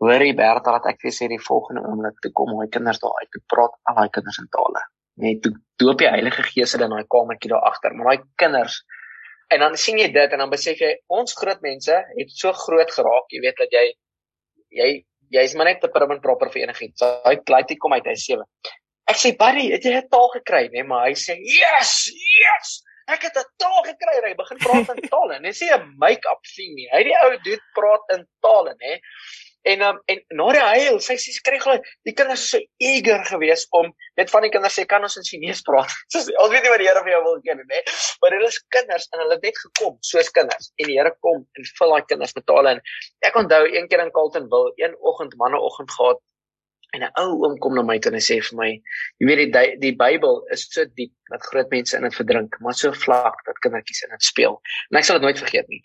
[0.00, 3.30] Hoorie Bertha dat ek vir sê die volgende oomblik toe kom hy kinders daar uit
[3.30, 4.82] te praat al daai kinders in tale
[5.18, 8.82] net toe doop die Heilige Gees hulle in daai kamertjie daar agter maar daai kinders
[9.54, 12.90] en dan sien jy dit en dan besef jy ons groot mense het so groot
[12.90, 13.86] geraak jy weet dat jy
[14.82, 14.90] jy
[15.32, 17.00] jy's maar net te prim en proper vir enigiets.
[17.02, 18.44] So, klait hy kom uit hy sewe.
[19.08, 20.68] Ek sê buddy het jy 'n taal gekry?
[20.72, 24.16] Nee, maar hy sê yes yes ek het 'n taal gekry.
[24.24, 27.36] Hy begin praat in tale en hy sê 'n make-up thing nie hy die ou
[27.44, 29.00] dude praat in tale nê
[29.68, 31.88] En um, en na die huil, sy sê sy kry gelyk.
[32.08, 32.60] Die kinders is so
[32.90, 33.90] eager geweest om
[34.20, 35.92] net van die kinders sê kan ons in Chinese praat.
[36.14, 37.82] Sê ons weet nie wat die Here vir jou wil ken nie,
[38.22, 41.44] maar hulle is kinders en hulle het net gekom soos kinders en die Here kom
[41.44, 42.82] en vul daai kinders met tale in.
[43.28, 46.24] Ek onthou een keer in Carltonville, een oggend, manneoggend gehad
[46.96, 48.68] En 'n ou oom kom na my toe en hy sê vir my,
[49.20, 52.76] jy weet die die Bybel is so diep dat groot mense in dit verdrink, maar
[52.78, 54.56] so vlak dat kindertjies in dit speel.
[54.88, 55.82] En ek sal dit nooit vergeet nie.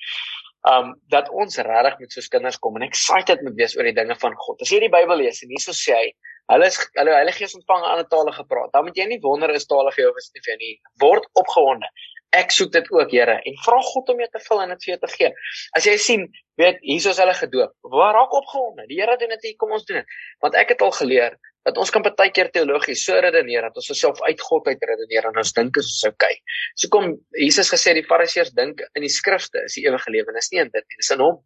[0.72, 4.16] Um dat ons regtig met soos kinders kom en excited moet wees oor die dinge
[4.16, 4.62] van God.
[4.64, 6.14] As jy die Bybel lees en hierso sê hy,
[6.54, 8.72] hulle is hulle Heilige Gees ontvang 'n ander tale gepraat.
[8.72, 10.76] Dan moet jy nie wonder is tale vir jou of is dit vir jou nie.
[11.04, 11.92] Word opgewonde
[12.34, 14.94] ek soek dit ook Here en vra God om jou te vul en dit vir
[14.94, 15.32] jou te gee.
[15.78, 16.28] As jy sien,
[16.62, 17.74] weet Jesus hulle gedoop.
[17.94, 18.88] Waar raak opgewonde?
[18.90, 20.16] Die Here doen dit, kom ons doen dit.
[20.44, 21.38] Want ek het al geleer
[21.68, 25.30] dat ons kan baie keer teologies so redeneer dat ons osself uit God uit redeneer
[25.30, 26.34] en ons dink is so okay.
[26.76, 30.42] So kom Jesus gesê die Fariseërs dink in die skrifte is die ewige lewe en
[30.42, 31.40] is nie in dit nie, dis in hom.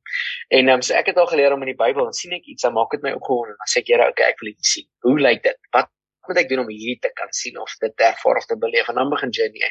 [0.60, 2.66] En um, so ek het al geleer om in die Bybel en sien ek iets,
[2.66, 4.90] dan maak dit my opgewonde en dan sê ek Here, okay, ek wil dit sien.
[5.06, 5.60] Hoe lyk dit?
[5.76, 5.94] Wat
[6.28, 9.00] moet ek doen om hierdie te kan sien of dit ervaar of te beleef en
[9.00, 9.70] dan begin journey.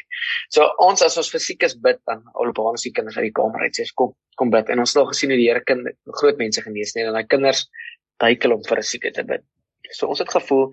[0.53, 3.77] So ons as ons fisiek is bid dan albaans die kinders uit die kamer uit
[3.77, 5.87] sê kom kom bid en ons het al gesien hoe die Here kind
[6.19, 7.67] groot mense genees nie en daai kinders
[8.21, 9.45] duikel om vir 'n sieke te bid.
[9.91, 10.69] So ons het gevoel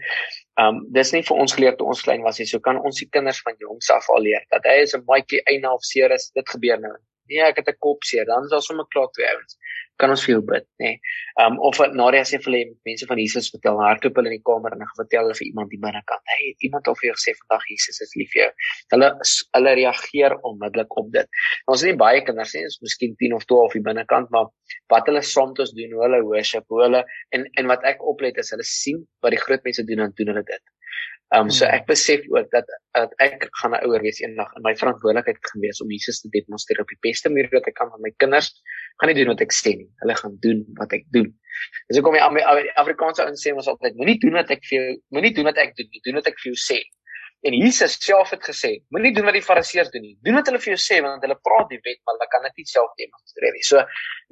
[0.61, 2.47] um dis nie vir ons geleer toe ons klein was nie.
[2.47, 5.43] So kan ons die kinders van jongs af al leer dat hy is 'n maatjie
[5.51, 6.97] eina of seer is dit gebeur nou.
[7.31, 9.59] Nee, ek het 'n kop seer, dan is daar sommer klaar twee ouens
[10.01, 10.91] kan ons vir jou bid, nê.
[10.95, 11.13] Nee.
[11.45, 14.75] Um of Nadia sê vir hulle mense van Jesus vertel hardloop hulle in die kamer
[14.75, 16.23] en hulle vertel hulle vir iemand die binnekant.
[16.33, 18.51] Hey, iemand het vir jou gesê vandag Jesus is lief vir jou.
[18.95, 19.11] Hulle
[19.59, 21.41] hulle reageer onmiddellik op dit.
[21.71, 24.51] Ons het nie baie kinders nie, ons miskien 10 of 12 hier binnekant, maar
[24.93, 27.05] wat hulle soms doen, hoe hulle worship, hoe hulle
[27.37, 30.35] en en wat ek oplet is hulle sien wat die groot mense doen en doen
[30.35, 30.65] hulle dit.
[31.35, 34.75] Um, so ek besef ook dat dat ek gaan 'n ouer wees eendag en my
[34.79, 38.05] verantwoordelikheid gaan wees om Jesus te demonstreer op die beste manier wat ek kan aan
[38.07, 38.53] my kinders.
[39.01, 39.91] Gaan nie doen wat ek sê nie.
[40.03, 41.35] Hulle gaan doen wat ek doen.
[41.89, 45.35] Dis hoekom die Afrikaanse ouens sê ons altyd moenie doen wat ek vir jou moenie
[45.35, 46.01] doen wat ek doen nie.
[46.05, 46.79] Doen wat ek vir jou sê.
[47.45, 50.15] En Jesus self het gesê, moenie doen wat die fariseërs doen nie.
[50.25, 52.63] Doen wat hulle vir jou sê want hulle praat die wet, maar hulle kan dit
[52.63, 53.65] nie self demonstreer nie.
[53.69, 53.83] So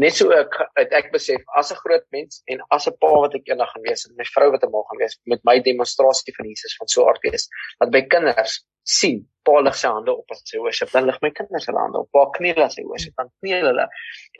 [0.01, 3.37] net so ek het ek besef as 'n groot mens en as 'n pa wat
[3.37, 6.35] ek eendag gaan wees en my vrou wat ek mal gaan wees met my demonstrasie
[6.39, 7.49] van Jesus van so aard wees,
[7.81, 11.31] dat my kinders sien pa lig sy hande op as hy worship, dan lig my
[11.35, 12.09] kinders hulle hande op.
[12.15, 13.87] Pa kniel as hy worship, dan kniel hulle.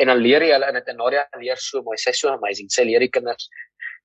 [0.01, 1.97] En dan leer jy hulle in dit en Nadia leer so mooi.
[1.99, 2.71] Sy's so amazing.
[2.71, 3.49] Sy leer die kinders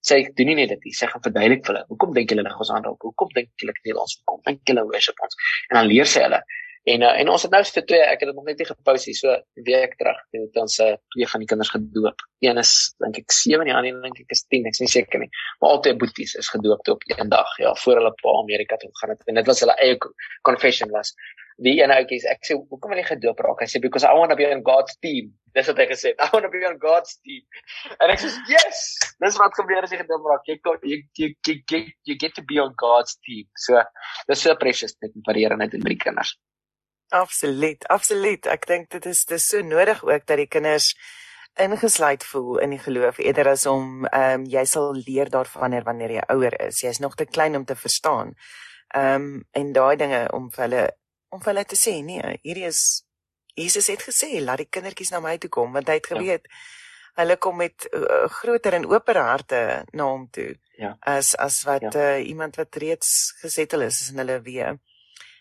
[0.07, 1.83] sê ek doen nie dit nie, sê gaan verduidelik vir hulle.
[1.91, 3.01] Hoekom dink julle lig ons aan op?
[3.03, 4.39] Hoekom dink julle nie ons kom?
[4.47, 5.39] Dink julle worship ons?
[5.69, 6.41] En dan leer sy hulle.
[6.87, 9.09] En uh, en ons het nou so twee, ek het dit nog net nie gepost
[9.09, 9.33] hier so
[9.67, 10.19] week terug.
[10.35, 12.23] Dit het ons uh, twee van die kinders gedoop.
[12.45, 14.93] Een is dink ek 7 en die ander dink ek is 10, ek is nie
[14.93, 15.31] seker nie.
[15.59, 19.15] Maar albei boeties is gedoop op een dag, ja, voor hulle pa Amerika toe gegaan
[19.17, 19.27] het.
[19.27, 19.99] En dit was hulle eie
[20.47, 21.11] confession was
[21.57, 23.61] die een ouetjie sê ek sê hoekom wil jy gedoop raak?
[23.63, 25.31] Hy sê because I want to be on God's team.
[25.57, 26.21] Dis wat hy gesê het.
[26.21, 27.41] I want to be on God's team.
[27.97, 28.83] En ek sê yes.
[29.23, 30.45] Dis wat gebeur as jy gedoop raak.
[30.49, 33.47] Jy jy jy jy you get to be on God's team.
[33.65, 33.81] So
[34.29, 36.35] dis so precious net vir die Here net in die kinders.
[37.09, 38.47] Absoluut, absoluut.
[38.51, 40.93] Ek dink dit is dis so nodig ook dat die kinders
[41.57, 46.17] ingesluit voel in die geloof eerder as om ehm um, jy sal leer daarvan wanneer
[46.19, 46.81] jy ouer is.
[46.83, 48.35] Jy's nog te klein om te verstaan.
[48.95, 50.83] Ehm um, en daai dinge om vir hulle
[51.29, 53.03] om vir hulle te sê nee, hierdie is
[53.57, 56.15] Jesus het gesê laat die kindertjies na my toe kom want hy het ja.
[56.15, 56.59] geweet ja.
[57.21, 59.61] hulle kom met uh, groter en oper harte
[59.93, 60.51] na hom toe.
[60.77, 60.93] Ja.
[61.01, 62.19] As as wat ja.
[62.19, 64.75] uh, iemand wat reeds gesettel is in hulle weë.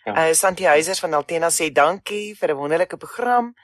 [0.07, 0.29] Ja.
[0.29, 3.55] Uh Santi Huisers van Altena sê dankie vir 'n wonderlike program.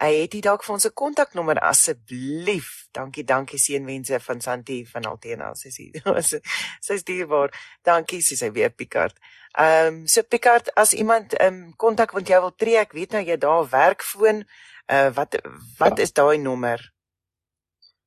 [0.00, 2.88] Hy het hier dalk vir ons 'n kontaknommer asseblief.
[2.92, 5.54] Dankie, dankie seënwense van Santi van Altena.
[5.54, 5.84] Sy sê
[6.86, 7.50] sy's dierbaar.
[7.84, 9.18] Dankie, sê sy weer Picard.
[9.58, 13.12] Ehm um, so Picard as iemand ehm um, kontak want jy wil tree, ek weet
[13.12, 14.44] nou jy daar werkfoon.
[14.88, 15.36] Uh wat
[15.78, 16.02] wat ja.
[16.02, 16.80] is daai nommer?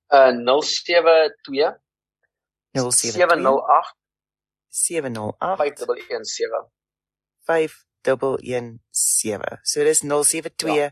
[0.09, 1.77] Uh 072
[2.73, 3.95] 708
[4.69, 6.74] 708 5117
[7.45, 9.59] 5117.
[9.63, 10.91] So dis 072 ja.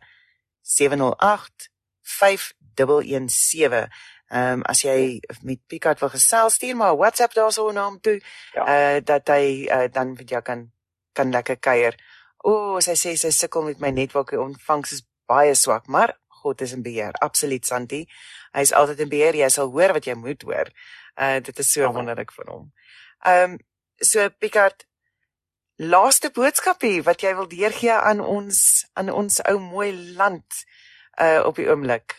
[0.62, 3.90] 708 5117.
[4.34, 8.18] Ehm um, as jy met Picard wil gesels stuur maar WhatsApp daarso na hom toe.
[8.54, 8.64] Ja.
[8.66, 10.72] Uh dat hy uh, dan vir jou kan
[11.14, 11.96] kan lekker kuier.
[12.44, 16.62] O, oh, sy sê sy sukkel met my netwerk ontvangs is baie swak, maar God
[16.62, 17.14] is in beheer.
[17.22, 18.02] Absoluut Santi.
[18.52, 19.38] Hy is altyd in beheer.
[19.38, 20.74] Jy sal hoor wat jy moet hoor.
[21.14, 22.66] Uh dit is so wonderlik van hom.
[23.22, 23.60] Ehm um,
[24.02, 24.88] so Picard
[25.90, 28.60] laaste boodskapie wat jy wil deurgee aan ons
[29.00, 30.64] aan ons ou mooi land
[31.22, 32.16] uh op die oomblik.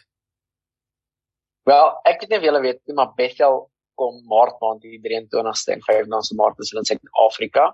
[1.68, 3.62] Wel, ek weet nie of julle weet nie, maar Bethel
[3.98, 7.70] kom Maart maand die 23ste en 25ste Maart is hulle in Suid-Afrika.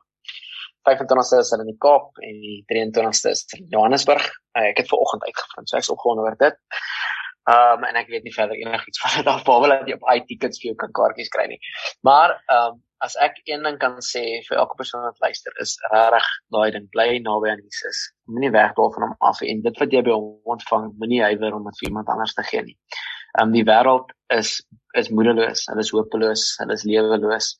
[0.89, 4.29] 25ste is hulle in die Kaap en die 23ste is in Johannesburg.
[4.57, 6.61] Uh, ek het ver oggend uitgevind, so ek is opgewonde oor dit.
[7.51, 10.61] Um, en ek weet nie verder enigiets van dit af behalwe dat jy op i-tickets
[10.63, 11.59] vir jou kan kaartjies kry nie.
[12.07, 16.27] Maar um, as ek een ding kan sê vir elke persoon wat luister is regtig
[16.55, 18.01] daai ding bly naby aan Jesus.
[18.29, 21.69] Moenie wegdwaal van hom af en dit wat jy by hom ontvang, moenie huiwer om
[21.69, 22.77] dit vir iemand anders te gee nie.
[23.39, 24.59] Ehm um, die wêreld is
[24.99, 27.53] is moedeloos, hulle is hopeloos, hulle is leweloos.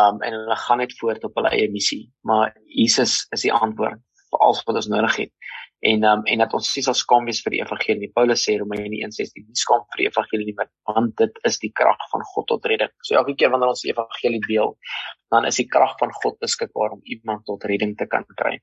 [0.00, 2.04] Um en hulle gaan net voort op hulle eie missie.
[2.22, 4.00] Maar Jesus is die antwoord
[4.30, 5.32] vir alles wat ons nodig het.
[5.80, 8.10] En um en dat ons nie sal skaam wees vir die evangelie nie.
[8.12, 10.56] Paulus sê Romeine 1:16, nie skaam vir die evangelie nie,
[10.90, 12.92] want dit is die krag van God tot redding.
[13.06, 14.76] So elke keer wanneer ons die evangelie deel,
[15.32, 18.58] dan is die krag van God beskikbaar om iemand tot redding te kan kry.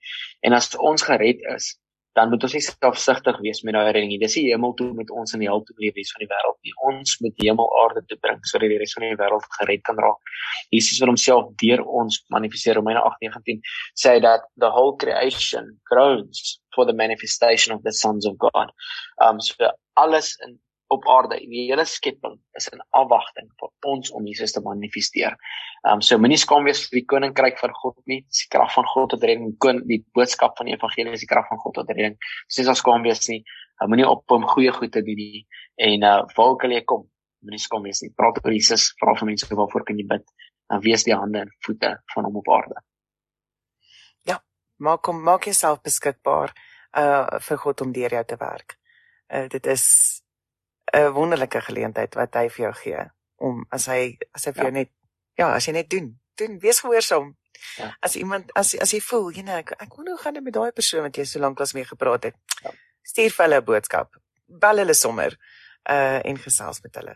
[0.45, 1.73] En as ons gered is,
[2.17, 4.19] dan moet ons nie selfsugtig wees met daai redding nie.
[4.21, 6.73] Dis die hemel toe met ons in die hel toe leef van die wêreld nie.
[6.89, 10.01] Ons moet die hemel aarde toe bring sodat die res van die wêreld gered kan
[10.01, 10.31] raak.
[10.73, 12.79] Jesus wil homself deur ons manifesteer.
[12.79, 13.61] Romeine 8:19
[14.03, 18.73] sê dat the whole creation groans for the manifestation of the sons of God.
[19.21, 20.57] Um so alles in
[20.93, 25.35] op aarde die hele skepping is in afwagting vir ons om Jesus te manifesteer.
[25.83, 28.21] Ehm um, so moenie skaam wees vir die koninkryk van God nie.
[28.27, 29.53] Dis die krag van God tot redding.
[29.63, 32.15] Kon die boodskap van die evangelie is die krag van God tot redding.
[32.47, 33.41] Dis nie skaam wees nie.
[33.77, 35.45] Uh, moenie op om goeie goed te doen nie
[35.77, 37.03] en uh waar ook al jy kom,
[37.45, 38.13] moenie skaam wees nie.
[38.15, 40.25] Praat oor Jesus, vra vir mense waarvoor kan jy bid?
[40.67, 42.81] Dan wees die hande en voete van hom op aarde.
[44.27, 44.39] Ja,
[44.83, 46.55] maak hom maak jouself beskikbaar
[46.97, 48.79] uh vir God om deur jou te werk.
[49.27, 49.85] Uh dit is
[50.93, 53.03] 'n wonderlike geleentheid wat hy vir jou gee
[53.35, 54.69] om as hy as hy vir ja.
[54.69, 54.91] jou net
[55.37, 57.35] ja, as jy net doen, doen wees gehoorsaam.
[57.77, 57.91] Ja.
[58.01, 60.55] As iemand as as jy voel, jy know, ek ek wonder hoe gaan dit met
[60.55, 62.35] daai persoon wat jy so lank lank mee gepraat het.
[62.63, 62.73] Ja.
[63.05, 64.17] Stuur vir hulle 'n boodskap.
[64.47, 65.37] Bel hulle sommer
[65.89, 67.15] uh en gesels met hulle.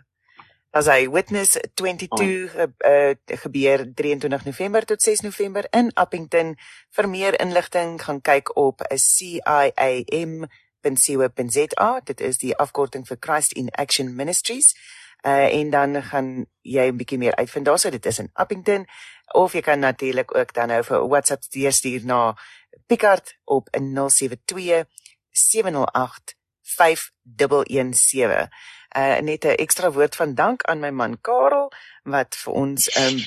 [0.72, 2.68] As hy witness 22 oh.
[2.88, 3.14] uh,
[3.44, 6.56] gebeur 23 November tot 6 November in Appington.
[6.96, 10.48] Vir meer inligting gaan kyk op 'n CIAM
[10.82, 12.02] www.co.za.
[12.04, 14.76] Dit is die afkorting vir Christ in Action Ministries.
[15.22, 17.66] Uh en dan gaan jy 'n bietjie meer uitvind.
[17.66, 18.86] Daarso dit is in Appington
[19.34, 22.38] of jy kan natuurlik ook dan nou vir WhatsApp stuur na
[22.88, 24.86] Picard op 072
[25.30, 28.50] 708 5117
[28.98, 31.72] uh, net 'n ekstra woord van dank aan my man Karel
[32.04, 33.18] wat vir ons um,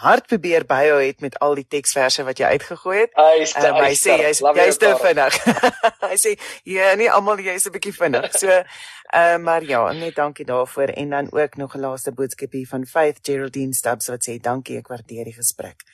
[0.00, 3.12] hart probeer byhou het met al die teksverse wat jy uitgegooi het.
[3.56, 5.34] Uh, hy sê jy's jy's te vinnig.
[6.10, 6.34] hy sê
[6.64, 8.32] ja, nie almal jy's 'n bietjie vinnig.
[8.32, 8.48] So
[9.20, 13.18] uh, maar ja, net dankie daarvoor en dan ook nog 'n laaste boodskapie van Faith
[13.22, 15.84] Geraldine Stubbs wat sê dankie ek waardeer die gesprek.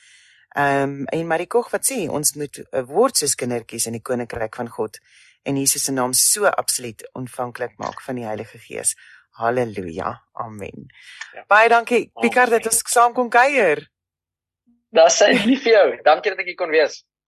[0.55, 4.55] Ehm um, en Marikog wat sê ons moet uh, word soos kindertjies in die koninkryk
[4.55, 4.99] van God
[5.43, 8.95] en Jesus se naam so absoluut ontvanklik maak van die Heilige Gees.
[9.39, 10.21] Halleluja.
[10.31, 10.87] Amen.
[11.33, 11.45] Ja.
[11.47, 12.09] Baie dankie.
[12.21, 13.85] Picard, dit is saam kom kuier.
[14.91, 15.87] Dis lief vir jou.
[16.03, 17.01] Dankie dat ek hier kon wees.